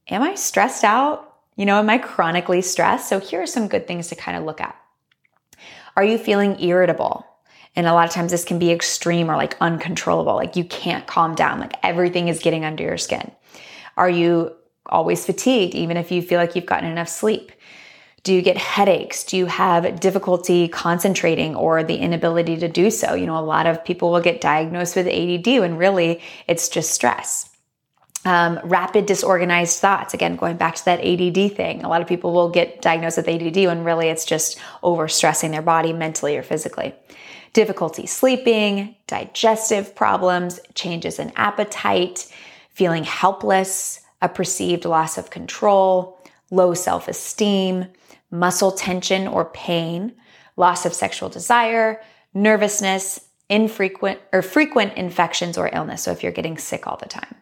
am 0.09 0.23
I 0.23 0.35
stressed 0.35 0.85
out? 0.85 1.35
You 1.57 1.67
know, 1.67 1.79
am 1.79 1.91
I 1.91 1.99
chronically 1.99 2.63
stressed? 2.63 3.07
So 3.07 3.21
here 3.21 3.43
are 3.43 3.47
some 3.47 3.69
good 3.69 3.87
things 3.87 4.09
to 4.09 4.15
kind 4.15 4.39
of 4.39 4.45
look 4.45 4.63
at. 4.63 4.79
Are 5.97 6.05
you 6.05 6.19
feeling 6.19 6.61
irritable? 6.61 7.27
And 7.77 7.87
a 7.87 7.93
lot 7.93 8.07
of 8.07 8.15
times 8.15 8.31
this 8.31 8.45
can 8.45 8.59
be 8.59 8.71
extreme 8.71 9.31
or 9.31 9.37
like 9.37 9.57
uncontrollable. 9.61 10.35
Like 10.35 10.57
you 10.57 10.65
can't 10.65 11.07
calm 11.07 11.35
down. 11.35 11.61
Like 11.61 11.75
everything 11.83 12.29
is 12.29 12.41
getting 12.41 12.65
under 12.65 12.85
your 12.85 12.99
skin. 12.99 13.31
Are 13.97 14.11
you 14.11 14.55
always 14.87 15.25
fatigued, 15.25 15.75
even 15.75 15.97
if 15.97 16.11
you 16.11 16.23
feel 16.23 16.39
like 16.39 16.55
you've 16.55 16.67
gotten 16.67 16.91
enough 16.91 17.09
sleep? 17.09 17.53
Do 18.23 18.33
you 18.33 18.43
get 18.43 18.57
headaches? 18.57 19.25
Do 19.25 19.37
you 19.37 19.47
have 19.47 20.01
difficulty 20.01 20.67
concentrating 20.67 21.55
or 21.55 21.85
the 21.85 21.97
inability 21.97 22.57
to 22.57 22.69
do 22.69 22.91
so? 22.91 23.15
You 23.15 23.27
know, 23.27 23.39
a 23.39 23.45
lot 23.45 23.67
of 23.67 23.85
people 23.85 24.11
will 24.11 24.21
get 24.21 24.41
diagnosed 24.41 24.97
with 24.97 25.07
ADD 25.07 25.61
when 25.61 25.77
really 25.77 26.23
it's 26.49 26.69
just 26.69 26.91
stress. 26.91 27.54
Um, 28.27 28.59
rapid 28.65 29.05
disorganized 29.05 29.81
thoughts. 29.81 30.15
Again, 30.15 30.37
going 30.37 30.57
back 30.57 30.77
to 30.77 30.85
that 30.87 31.01
ADD 31.01 31.55
thing. 31.55 31.85
A 31.85 31.89
lot 31.89 32.01
of 32.01 32.09
people 32.09 32.33
will 32.33 32.49
get 32.49 32.81
diagnosed 32.81 33.19
with 33.19 33.29
ADD 33.29 33.57
when 33.67 33.85
really 33.85 34.09
it's 34.09 34.25
just 34.25 34.59
overstressing 34.83 35.51
their 35.51 35.61
body 35.61 35.93
mentally 35.93 36.35
or 36.37 36.43
physically. 36.43 36.95
Difficulty 37.53 38.07
sleeping, 38.07 38.97
digestive 39.07 39.95
problems, 39.95 40.59
changes 40.75 41.19
in 41.19 41.33
appetite, 41.37 42.33
feeling 42.71 43.05
helpless, 43.05 44.01
a 44.23 44.29
perceived 44.29 44.87
loss 44.87 45.19
of 45.19 45.31
control, 45.31 46.19
low 46.51 46.73
self 46.73 47.09
esteem, 47.09 47.87
muscle 48.31 48.73
tension 48.73 49.29
or 49.29 49.45
pain, 49.47 50.15
loss 50.57 50.87
of 50.87 50.95
sexual 50.95 51.29
desire, 51.29 52.01
nervousness, 52.33 53.21
infrequent 53.49 54.19
or 54.33 54.43
frequent 54.43 54.95
infections 54.95 55.59
or 55.59 55.71
illness. 55.73 56.03
So 56.03 56.11
if 56.11 56.23
you're 56.23 56.33
getting 56.33 56.59
sick 56.59 56.87
all 56.87 56.97
the 56.97 57.07
time. 57.09 57.37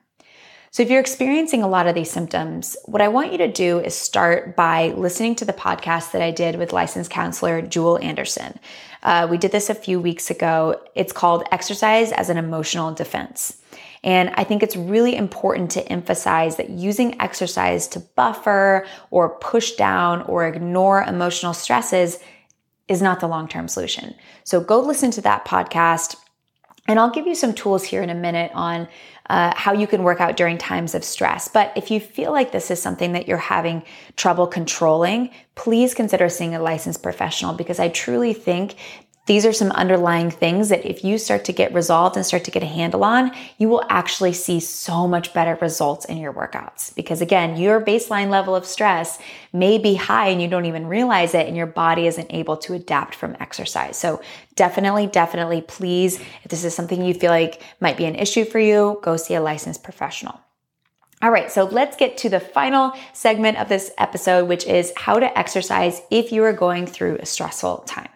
So, 0.72 0.82
if 0.82 0.88
you're 0.88 1.00
experiencing 1.00 1.62
a 1.62 1.68
lot 1.68 1.86
of 1.86 1.94
these 1.94 2.10
symptoms, 2.10 2.78
what 2.86 3.02
I 3.02 3.08
want 3.08 3.30
you 3.30 3.36
to 3.36 3.52
do 3.52 3.80
is 3.80 3.94
start 3.94 4.56
by 4.56 4.88
listening 4.96 5.34
to 5.34 5.44
the 5.44 5.52
podcast 5.52 6.12
that 6.12 6.22
I 6.22 6.30
did 6.30 6.56
with 6.56 6.72
licensed 6.72 7.10
counselor 7.10 7.60
Jewel 7.60 7.98
Anderson. 7.98 8.58
Uh, 9.02 9.28
we 9.30 9.36
did 9.36 9.52
this 9.52 9.68
a 9.68 9.74
few 9.74 10.00
weeks 10.00 10.30
ago. 10.30 10.82
It's 10.94 11.12
called 11.12 11.46
Exercise 11.52 12.10
as 12.12 12.30
an 12.30 12.38
Emotional 12.38 12.90
Defense. 12.94 13.58
And 14.02 14.30
I 14.30 14.44
think 14.44 14.62
it's 14.62 14.74
really 14.74 15.14
important 15.14 15.70
to 15.72 15.86
emphasize 15.92 16.56
that 16.56 16.70
using 16.70 17.20
exercise 17.20 17.86
to 17.88 18.00
buffer 18.00 18.86
or 19.10 19.38
push 19.40 19.72
down 19.72 20.22
or 20.22 20.46
ignore 20.46 21.02
emotional 21.02 21.52
stresses 21.52 22.18
is 22.88 23.02
not 23.02 23.20
the 23.20 23.28
long 23.28 23.46
term 23.46 23.68
solution. 23.68 24.14
So, 24.44 24.58
go 24.58 24.80
listen 24.80 25.10
to 25.10 25.20
that 25.20 25.44
podcast 25.44 26.16
And 26.88 26.98
I'll 26.98 27.10
give 27.10 27.26
you 27.26 27.34
some 27.34 27.52
tools 27.54 27.84
here 27.84 28.02
in 28.02 28.10
a 28.10 28.14
minute 28.14 28.50
on 28.54 28.88
uh, 29.30 29.52
how 29.56 29.72
you 29.72 29.86
can 29.86 30.02
work 30.02 30.20
out 30.20 30.36
during 30.36 30.58
times 30.58 30.94
of 30.94 31.04
stress. 31.04 31.48
But 31.48 31.72
if 31.76 31.90
you 31.90 32.00
feel 32.00 32.32
like 32.32 32.52
this 32.52 32.70
is 32.70 32.80
something 32.82 33.12
that 33.12 33.28
you're 33.28 33.38
having 33.38 33.82
trouble 34.16 34.46
controlling, 34.46 35.30
please 35.54 35.94
consider 35.94 36.28
seeing 36.28 36.54
a 36.54 36.62
licensed 36.62 37.02
professional 37.02 37.54
because 37.54 37.78
I 37.78 37.88
truly 37.88 38.32
think 38.32 38.76
these 39.26 39.46
are 39.46 39.52
some 39.52 39.70
underlying 39.72 40.32
things 40.32 40.68
that 40.70 40.84
if 40.84 41.04
you 41.04 41.16
start 41.16 41.44
to 41.44 41.52
get 41.52 41.72
resolved 41.72 42.16
and 42.16 42.26
start 42.26 42.42
to 42.44 42.50
get 42.50 42.64
a 42.64 42.66
handle 42.66 43.04
on, 43.04 43.30
you 43.56 43.68
will 43.68 43.84
actually 43.88 44.32
see 44.32 44.58
so 44.58 45.06
much 45.06 45.32
better 45.32 45.56
results 45.60 46.04
in 46.06 46.16
your 46.16 46.32
workouts. 46.32 46.92
Because 46.94 47.20
again, 47.20 47.56
your 47.56 47.80
baseline 47.80 48.30
level 48.30 48.56
of 48.56 48.66
stress 48.66 49.20
may 49.52 49.78
be 49.78 49.94
high 49.94 50.26
and 50.28 50.42
you 50.42 50.48
don't 50.48 50.66
even 50.66 50.88
realize 50.88 51.34
it, 51.34 51.46
and 51.46 51.56
your 51.56 51.66
body 51.66 52.08
isn't 52.08 52.32
able 52.32 52.56
to 52.56 52.74
adapt 52.74 53.14
from 53.14 53.36
exercise. 53.38 53.96
So, 53.96 54.20
definitely, 54.56 55.06
definitely, 55.06 55.60
please, 55.60 56.18
if 56.18 56.48
this 56.48 56.64
is 56.64 56.74
something 56.74 57.04
you 57.04 57.14
feel 57.14 57.30
like 57.30 57.62
might 57.80 57.96
be 57.96 58.06
an 58.06 58.16
issue 58.16 58.44
for 58.44 58.58
you, 58.58 58.98
go 59.02 59.16
see 59.16 59.34
a 59.34 59.40
licensed 59.40 59.84
professional. 59.84 60.40
All 61.22 61.30
right, 61.30 61.52
so 61.52 61.64
let's 61.64 61.96
get 61.96 62.16
to 62.18 62.28
the 62.28 62.40
final 62.40 62.92
segment 63.12 63.58
of 63.58 63.68
this 63.68 63.92
episode, 63.98 64.48
which 64.48 64.66
is 64.66 64.92
how 64.96 65.20
to 65.20 65.38
exercise 65.38 66.02
if 66.10 66.32
you 66.32 66.42
are 66.42 66.52
going 66.52 66.86
through 66.86 67.18
a 67.18 67.26
stressful 67.26 67.84
time. 67.86 68.08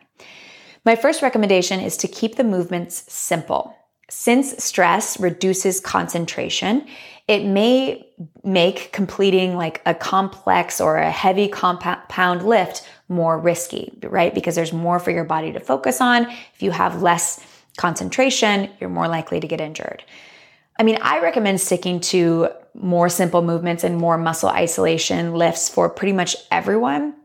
My 0.86 0.94
first 0.94 1.20
recommendation 1.20 1.80
is 1.80 1.96
to 1.96 2.08
keep 2.08 2.36
the 2.36 2.44
movements 2.44 3.12
simple. 3.12 3.76
Since 4.08 4.62
stress 4.62 5.18
reduces 5.18 5.80
concentration, 5.80 6.86
it 7.26 7.44
may 7.44 8.08
make 8.44 8.92
completing 8.92 9.56
like 9.56 9.82
a 9.84 9.94
complex 9.94 10.80
or 10.80 10.98
a 10.98 11.10
heavy 11.10 11.48
compound 11.48 12.46
lift 12.46 12.88
more 13.08 13.36
risky, 13.36 13.98
right? 14.04 14.32
Because 14.32 14.54
there's 14.54 14.72
more 14.72 15.00
for 15.00 15.10
your 15.10 15.24
body 15.24 15.52
to 15.52 15.58
focus 15.58 16.00
on. 16.00 16.30
If 16.54 16.62
you 16.62 16.70
have 16.70 17.02
less 17.02 17.44
concentration, 17.76 18.70
you're 18.78 18.88
more 18.88 19.08
likely 19.08 19.40
to 19.40 19.48
get 19.48 19.60
injured. 19.60 20.04
I 20.78 20.84
mean, 20.84 20.98
I 21.02 21.18
recommend 21.20 21.60
sticking 21.60 21.98
to 22.12 22.48
more 22.74 23.08
simple 23.08 23.42
movements 23.42 23.82
and 23.82 23.98
more 23.98 24.16
muscle 24.16 24.50
isolation 24.50 25.34
lifts 25.34 25.68
for 25.68 25.90
pretty 25.90 26.12
much 26.12 26.36
everyone 26.52 27.16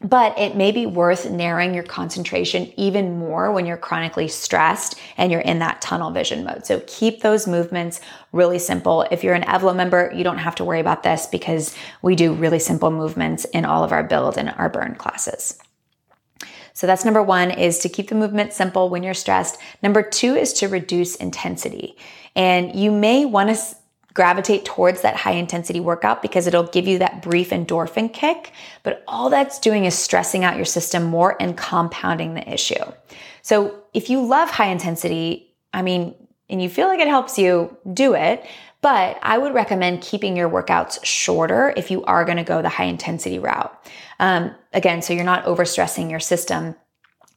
but 0.00 0.38
it 0.38 0.56
may 0.56 0.72
be 0.72 0.86
worth 0.86 1.30
narrowing 1.30 1.74
your 1.74 1.82
concentration 1.82 2.72
even 2.76 3.18
more 3.18 3.50
when 3.50 3.66
you're 3.66 3.76
chronically 3.76 4.28
stressed 4.28 4.98
and 5.16 5.32
you're 5.32 5.40
in 5.40 5.58
that 5.60 5.80
tunnel 5.80 6.10
vision 6.10 6.44
mode. 6.44 6.66
So 6.66 6.82
keep 6.86 7.22
those 7.22 7.46
movements 7.46 8.00
really 8.32 8.58
simple. 8.58 9.02
If 9.10 9.24
you're 9.24 9.34
an 9.34 9.42
Evlo 9.42 9.74
member, 9.74 10.12
you 10.14 10.22
don't 10.22 10.38
have 10.38 10.54
to 10.56 10.64
worry 10.64 10.80
about 10.80 11.02
this 11.02 11.26
because 11.26 11.74
we 12.02 12.14
do 12.14 12.34
really 12.34 12.58
simple 12.58 12.90
movements 12.90 13.44
in 13.46 13.64
all 13.64 13.84
of 13.84 13.92
our 13.92 14.04
build 14.04 14.36
and 14.36 14.50
our 14.50 14.68
burn 14.68 14.94
classes. 14.94 15.58
So 16.74 16.86
that's 16.86 17.06
number 17.06 17.22
one 17.22 17.50
is 17.50 17.78
to 17.78 17.88
keep 17.88 18.10
the 18.10 18.14
movement 18.14 18.52
simple 18.52 18.90
when 18.90 19.02
you're 19.02 19.14
stressed. 19.14 19.58
Number 19.82 20.02
two 20.02 20.34
is 20.34 20.52
to 20.54 20.68
reduce 20.68 21.16
intensity. 21.16 21.96
And 22.34 22.78
you 22.78 22.92
may 22.92 23.24
want 23.24 23.48
to 23.48 23.76
gravitate 24.16 24.64
towards 24.64 25.02
that 25.02 25.14
high 25.14 25.32
intensity 25.32 25.78
workout 25.78 26.22
because 26.22 26.46
it'll 26.46 26.66
give 26.66 26.88
you 26.88 26.98
that 26.98 27.22
brief 27.22 27.50
endorphin 27.50 28.10
kick. 28.12 28.50
But 28.82 29.04
all 29.06 29.28
that's 29.28 29.60
doing 29.60 29.84
is 29.84 29.94
stressing 29.94 30.42
out 30.42 30.56
your 30.56 30.64
system 30.64 31.04
more 31.04 31.36
and 31.38 31.56
compounding 31.56 32.32
the 32.34 32.52
issue. 32.52 32.82
So 33.42 33.82
if 33.92 34.08
you 34.08 34.24
love 34.26 34.50
high 34.50 34.70
intensity, 34.70 35.52
I 35.74 35.82
mean, 35.82 36.14
and 36.48 36.62
you 36.62 36.70
feel 36.70 36.88
like 36.88 36.98
it 36.98 37.08
helps 37.08 37.38
you, 37.38 37.76
do 37.92 38.14
it. 38.14 38.44
But 38.80 39.18
I 39.22 39.36
would 39.36 39.52
recommend 39.52 40.00
keeping 40.00 40.36
your 40.36 40.48
workouts 40.48 41.04
shorter 41.04 41.74
if 41.76 41.90
you 41.90 42.02
are 42.04 42.24
going 42.24 42.38
to 42.38 42.44
go 42.44 42.62
the 42.62 42.68
high 42.70 42.84
intensity 42.84 43.38
route. 43.38 43.72
Um, 44.18 44.54
again, 44.72 45.02
so 45.02 45.12
you're 45.12 45.24
not 45.24 45.44
overstressing 45.44 46.10
your 46.10 46.20
system 46.20 46.74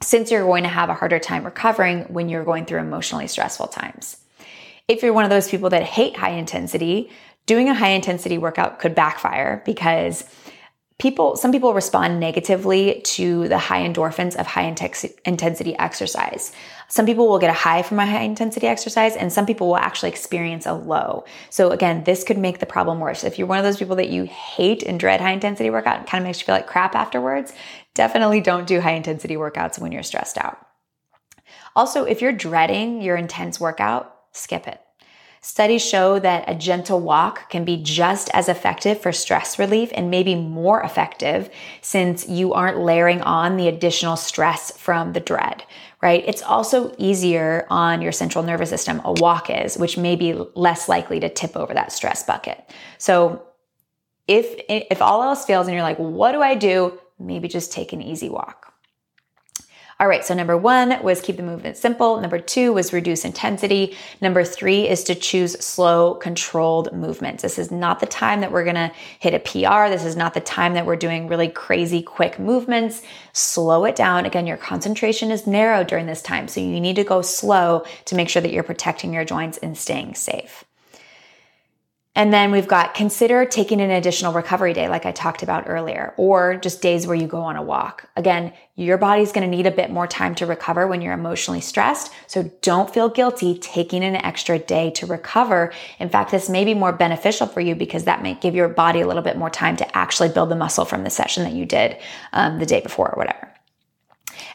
since 0.01 0.31
you're 0.31 0.45
going 0.45 0.63
to 0.63 0.69
have 0.69 0.89
a 0.89 0.93
harder 0.93 1.19
time 1.19 1.43
recovering 1.43 2.03
when 2.03 2.29
you're 2.29 2.45
going 2.45 2.65
through 2.65 2.79
emotionally 2.79 3.27
stressful 3.27 3.67
times. 3.67 4.17
If 4.89 5.03
you're 5.03 5.13
one 5.13 5.23
of 5.23 5.29
those 5.29 5.47
people 5.47 5.69
that 5.69 5.83
hate 5.83 6.17
high 6.17 6.31
intensity, 6.31 7.11
doing 7.45 7.69
a 7.69 7.75
high 7.75 7.89
intensity 7.89 8.39
workout 8.39 8.79
could 8.79 8.95
backfire 8.95 9.61
because 9.63 10.25
people 10.97 11.37
some 11.37 11.51
people 11.51 11.75
respond 11.75 12.19
negatively 12.19 13.01
to 13.05 13.47
the 13.47 13.57
high 13.59 13.87
endorphins 13.87 14.35
of 14.35 14.47
high 14.47 14.63
intensity 15.25 15.77
exercise. 15.77 16.51
Some 16.87 17.05
people 17.05 17.27
will 17.27 17.37
get 17.37 17.51
a 17.51 17.53
high 17.53 17.83
from 17.83 17.99
a 17.99 18.05
high 18.05 18.23
intensity 18.23 18.65
exercise 18.65 19.15
and 19.15 19.31
some 19.31 19.45
people 19.45 19.67
will 19.67 19.77
actually 19.77 20.09
experience 20.09 20.65
a 20.65 20.73
low. 20.73 21.23
So 21.51 21.69
again 21.69 22.03
this 22.03 22.23
could 22.23 22.39
make 22.39 22.59
the 22.59 22.65
problem 22.65 22.99
worse. 22.99 23.23
If 23.23 23.37
you're 23.37 23.47
one 23.47 23.59
of 23.59 23.63
those 23.63 23.77
people 23.77 23.95
that 23.97 24.09
you 24.09 24.23
hate 24.23 24.81
and 24.81 24.99
dread 24.99 25.21
high 25.21 25.33
intensity 25.33 25.69
workout 25.69 25.99
and 25.99 26.07
kind 26.07 26.23
of 26.23 26.27
makes 26.27 26.39
you 26.39 26.45
feel 26.45 26.55
like 26.55 26.67
crap 26.67 26.95
afterwards 26.95 27.53
definitely 27.93 28.41
don't 28.41 28.65
do 28.65 28.81
high 28.81 28.93
intensity 28.93 29.35
workouts 29.35 29.77
when 29.77 29.91
you're 29.91 30.01
stressed 30.01 30.39
out. 30.39 30.57
Also 31.75 32.05
if 32.05 32.23
you're 32.23 32.33
dreading 32.33 33.03
your 33.03 33.15
intense 33.15 33.59
workout 33.59 34.15
skip 34.31 34.67
it. 34.67 34.81
Studies 35.41 35.85
show 35.85 36.19
that 36.19 36.43
a 36.49 36.55
gentle 36.55 36.99
walk 36.99 37.49
can 37.49 37.63
be 37.63 37.77
just 37.77 38.29
as 38.33 38.49
effective 38.49 38.99
for 38.99 39.13
stress 39.13 39.57
relief 39.57 39.89
and 39.93 40.11
maybe 40.11 40.35
more 40.35 40.81
effective 40.81 41.49
since 41.81 42.27
you 42.27 42.53
aren't 42.53 42.79
layering 42.79 43.21
on 43.21 43.55
the 43.55 43.69
additional 43.69 44.17
stress 44.17 44.77
from 44.77 45.13
the 45.13 45.21
dread, 45.21 45.63
right? 46.01 46.25
It's 46.27 46.41
also 46.41 46.93
easier 46.97 47.65
on 47.69 48.01
your 48.01 48.11
central 48.11 48.43
nervous 48.43 48.69
system, 48.69 48.99
a 49.05 49.13
walk 49.13 49.49
is, 49.49 49.77
which 49.77 49.97
may 49.97 50.17
be 50.17 50.33
less 50.55 50.89
likely 50.89 51.21
to 51.21 51.29
tip 51.29 51.55
over 51.55 51.73
that 51.73 51.93
stress 51.93 52.21
bucket. 52.21 52.69
So 52.97 53.41
if, 54.27 54.59
if 54.67 55.01
all 55.01 55.23
else 55.23 55.45
fails 55.45 55.67
and 55.67 55.73
you're 55.73 55.83
like, 55.83 55.97
what 55.97 56.33
do 56.33 56.41
I 56.41 56.55
do? 56.55 56.99
Maybe 57.17 57.47
just 57.47 57.71
take 57.71 57.93
an 57.93 58.01
easy 58.01 58.27
walk. 58.27 58.68
All 60.01 60.07
right, 60.07 60.23
so 60.23 60.33
number 60.33 60.55
one 60.55 61.03
was 61.03 61.19
keep 61.19 61.35
the 61.35 61.43
movement 61.43 61.75
simple. 61.75 62.21
Number 62.21 62.39
two 62.39 62.71
was 62.71 62.93
reduce 62.93 63.25
intensity. 63.25 63.97
Number 64.21 64.45
three 64.45 64.87
is 64.87 65.03
to 65.03 65.13
choose 65.13 65.59
slow, 65.59 66.13
controlled 66.13 66.93
movements. 66.93 67.43
This 67.43 67.59
is 67.59 67.69
not 67.69 67.99
the 67.99 68.05
time 68.05 68.39
that 68.39 68.49
we're 68.49 68.63
gonna 68.63 68.93
hit 69.19 69.33
a 69.33 69.39
PR. 69.39 69.89
This 69.89 70.05
is 70.05 70.15
not 70.15 70.33
the 70.33 70.39
time 70.39 70.73
that 70.75 70.85
we're 70.85 70.95
doing 70.95 71.27
really 71.27 71.49
crazy 71.49 72.01
quick 72.01 72.39
movements. 72.39 73.01
Slow 73.33 73.83
it 73.83 73.97
down. 73.97 74.25
Again, 74.25 74.47
your 74.47 74.55
concentration 74.55 75.31
is 75.31 75.45
narrow 75.45 75.83
during 75.83 76.05
this 76.05 76.21
time, 76.21 76.47
so 76.47 76.61
you 76.61 76.79
need 76.79 76.95
to 76.95 77.03
go 77.03 77.21
slow 77.21 77.83
to 78.05 78.15
make 78.15 78.29
sure 78.29 78.41
that 78.41 78.53
you're 78.53 78.63
protecting 78.63 79.13
your 79.13 79.25
joints 79.25 79.57
and 79.57 79.77
staying 79.77 80.15
safe. 80.15 80.63
And 82.15 82.33
then 82.33 82.51
we've 82.51 82.67
got 82.67 82.95
consider 82.95 83.45
taking 83.45 83.79
an 83.79 83.91
additional 83.91 84.33
recovery 84.33 84.73
day, 84.73 84.89
like 84.89 85.05
I 85.05 85.11
talked 85.11 85.43
about 85.43 85.69
earlier, 85.69 86.13
or 86.17 86.55
just 86.55 86.81
days 86.81 87.05
where 87.05 87.15
you 87.15 87.27
go 87.27 87.39
on 87.39 87.55
a 87.55 87.61
walk. 87.61 88.09
Again, 88.17 88.51
your 88.75 88.97
body's 88.97 89.31
going 89.31 89.49
to 89.49 89.55
need 89.55 89.67
a 89.67 89.71
bit 89.71 89.91
more 89.91 90.07
time 90.07 90.33
to 90.35 90.45
recover 90.45 90.87
when 90.87 91.01
you're 91.01 91.13
emotionally 91.13 91.61
stressed. 91.61 92.11
So 92.27 92.51
don't 92.61 92.91
feel 92.91 93.09
guilty 93.09 93.57
taking 93.59 94.03
an 94.03 94.15
extra 94.15 94.57
day 94.57 94.89
to 94.91 95.05
recover. 95.05 95.71
In 95.99 96.09
fact, 96.09 96.31
this 96.31 96.49
may 96.49 96.65
be 96.65 96.73
more 96.73 96.91
beneficial 96.91 97.45
for 97.45 97.61
you 97.61 97.75
because 97.75 98.05
that 98.05 98.23
might 98.23 98.41
give 98.41 98.55
your 98.55 98.69
body 98.69 99.01
a 99.01 99.07
little 99.07 99.23
bit 99.23 99.37
more 99.37 99.51
time 99.51 99.77
to 99.77 99.97
actually 99.97 100.29
build 100.29 100.49
the 100.49 100.55
muscle 100.55 100.85
from 100.85 101.03
the 101.03 101.09
session 101.09 101.43
that 101.43 101.53
you 101.53 101.65
did 101.65 101.97
um, 102.33 102.57
the 102.57 102.65
day 102.65 102.81
before 102.81 103.13
or 103.13 103.17
whatever. 103.17 103.53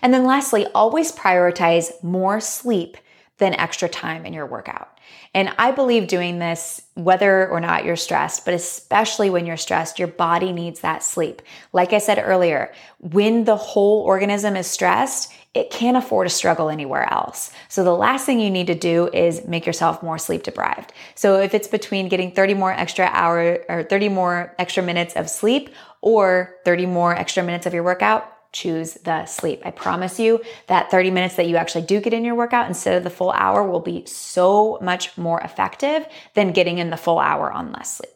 And 0.03 0.13
then 0.13 0.25
lastly, 0.25 0.67
always 0.75 1.13
prioritize 1.13 2.03
more 2.03 2.41
sleep 2.41 2.97
than 3.39 3.55
extra 3.55 3.89
time 3.89 4.25
in 4.25 4.33
your 4.33 4.47
workout. 4.47 4.91
And 5.35 5.53
I 5.59 5.73
believe 5.73 6.07
doing 6.07 6.39
this, 6.39 6.81
whether 6.95 7.49
or 7.49 7.61
not 7.61 7.85
you're 7.85 7.97
stressed, 7.97 8.45
but 8.45 8.55
especially 8.55 9.31
when 9.31 9.47
you're 9.47 9.57
stressed, 9.57 9.99
your 9.99 10.09
body 10.09 10.53
needs 10.53 10.81
that 10.81 11.03
sleep. 11.03 11.43
Like 11.73 11.93
I 11.93 11.99
said 11.99 12.23
earlier, 12.25 12.73
when 13.01 13.45
the 13.45 13.57
whole 13.57 14.03
organism 14.03 14.55
is 14.57 14.69
stressed, 14.69 15.33
it 15.53 15.71
can't 15.71 15.97
afford 15.97 16.29
to 16.29 16.35
struggle 16.35 16.69
anywhere 16.69 17.13
else. 17.13 17.53
So 17.69 17.85
the 17.85 17.95
last 17.95 18.27
thing 18.27 18.41
you 18.41 18.51
need 18.51 18.67
to 18.69 18.75
do 18.75 19.09
is 19.13 19.47
make 19.47 19.67
yourself 19.67 20.03
more 20.03 20.19
sleep 20.19 20.43
deprived. 20.43 20.93
So 21.15 21.41
if 21.41 21.55
it's 21.55 21.69
between 21.69 22.09
getting 22.09 22.33
30 22.33 22.55
more 22.55 22.73
extra 22.73 23.07
hour 23.13 23.65
or 23.69 23.85
30 23.85 24.09
more 24.09 24.55
extra 24.59 24.83
minutes 24.83 25.15
of 25.15 25.31
sleep 25.31 25.71
or 26.01 26.57
30 26.65 26.87
more 26.87 27.15
extra 27.15 27.43
minutes 27.43 27.67
of 27.67 27.75
your 27.75 27.85
workout, 27.85 28.34
choose 28.55 28.95
the 28.95 29.27
sleep. 29.27 29.61
I 29.65 29.71
promise 29.71 30.19
you 30.19 30.41
that 30.69 30.91
30 30.91 31.11
minutes 31.11 31.35
that 31.35 31.47
you 31.47 31.57
actually 31.57 31.85
do 31.85 32.01
get 32.01 32.15
in 32.15 32.25
your 32.25 32.35
workout 32.35 32.69
instead 32.69 32.97
of 32.97 33.05
the 33.05 33.11
full 33.11 33.33
hour 33.33 33.69
will 33.69 33.81
be 33.81 34.07
so 34.07 34.79
much 34.81 35.19
more 35.19 35.41
effective 35.41 36.07
than 36.33 36.53
getting 36.53 36.79
in 36.79 36.89
the 36.89 36.97
full 36.97 37.19
hour 37.19 37.53
on 37.53 37.73
less 37.73 37.99
sleep. 37.99 38.14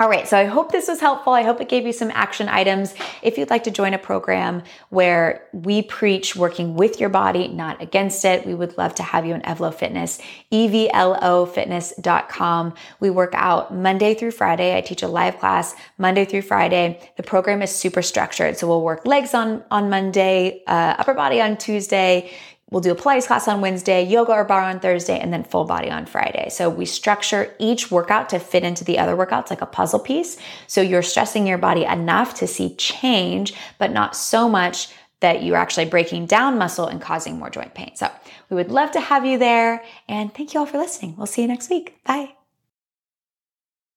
All 0.00 0.08
right, 0.08 0.26
so 0.26 0.36
I 0.36 0.46
hope 0.46 0.72
this 0.72 0.88
was 0.88 0.98
helpful. 0.98 1.32
I 1.32 1.42
hope 1.42 1.60
it 1.60 1.68
gave 1.68 1.86
you 1.86 1.92
some 1.92 2.10
action 2.14 2.48
items. 2.48 2.96
If 3.22 3.38
you'd 3.38 3.48
like 3.48 3.62
to 3.62 3.70
join 3.70 3.94
a 3.94 3.98
program 3.98 4.64
where 4.90 5.46
we 5.52 5.82
preach 5.82 6.34
working 6.34 6.74
with 6.74 6.98
your 6.98 7.10
body, 7.10 7.46
not 7.46 7.80
against 7.80 8.24
it, 8.24 8.44
we 8.44 8.56
would 8.56 8.76
love 8.76 8.96
to 8.96 9.04
have 9.04 9.24
you 9.24 9.34
in 9.34 9.42
Evlo 9.42 9.72
Fitness, 9.72 10.20
evlofitness.com. 10.50 12.74
We 12.98 13.10
work 13.10 13.34
out 13.36 13.72
Monday 13.72 14.14
through 14.14 14.32
Friday. 14.32 14.76
I 14.76 14.80
teach 14.80 15.04
a 15.04 15.08
live 15.08 15.38
class 15.38 15.76
Monday 15.96 16.24
through 16.24 16.42
Friday. 16.42 16.98
The 17.16 17.22
program 17.22 17.62
is 17.62 17.72
super 17.72 18.02
structured. 18.02 18.56
So 18.56 18.66
we'll 18.66 18.82
work 18.82 19.06
legs 19.06 19.32
on, 19.32 19.62
on 19.70 19.90
Monday, 19.90 20.64
uh, 20.66 20.96
upper 20.98 21.14
body 21.14 21.40
on 21.40 21.56
Tuesday, 21.56 22.32
We'll 22.74 22.80
do 22.80 22.90
a 22.90 22.96
Pilates 22.96 23.28
class 23.28 23.46
on 23.46 23.60
Wednesday, 23.60 24.02
yoga 24.02 24.32
or 24.32 24.44
barre 24.44 24.64
on 24.64 24.80
Thursday, 24.80 25.20
and 25.20 25.32
then 25.32 25.44
full 25.44 25.64
body 25.64 25.90
on 25.90 26.06
Friday. 26.06 26.48
So 26.50 26.68
we 26.68 26.86
structure 26.86 27.54
each 27.60 27.92
workout 27.92 28.28
to 28.30 28.40
fit 28.40 28.64
into 28.64 28.82
the 28.82 28.98
other 28.98 29.14
workouts 29.14 29.48
like 29.48 29.60
a 29.60 29.66
puzzle 29.66 30.00
piece. 30.00 30.38
So 30.66 30.80
you're 30.80 31.00
stressing 31.00 31.46
your 31.46 31.56
body 31.56 31.84
enough 31.84 32.34
to 32.40 32.48
see 32.48 32.74
change, 32.74 33.54
but 33.78 33.92
not 33.92 34.16
so 34.16 34.48
much 34.48 34.88
that 35.20 35.44
you're 35.44 35.56
actually 35.56 35.84
breaking 35.84 36.26
down 36.26 36.58
muscle 36.58 36.88
and 36.88 37.00
causing 37.00 37.38
more 37.38 37.48
joint 37.48 37.74
pain. 37.74 37.92
So 37.94 38.10
we 38.50 38.56
would 38.56 38.72
love 38.72 38.90
to 38.90 39.00
have 39.00 39.24
you 39.24 39.38
there. 39.38 39.84
And 40.08 40.34
thank 40.34 40.52
you 40.52 40.58
all 40.58 40.66
for 40.66 40.78
listening. 40.78 41.14
We'll 41.16 41.26
see 41.26 41.42
you 41.42 41.48
next 41.48 41.70
week. 41.70 42.02
Bye. 42.02 42.34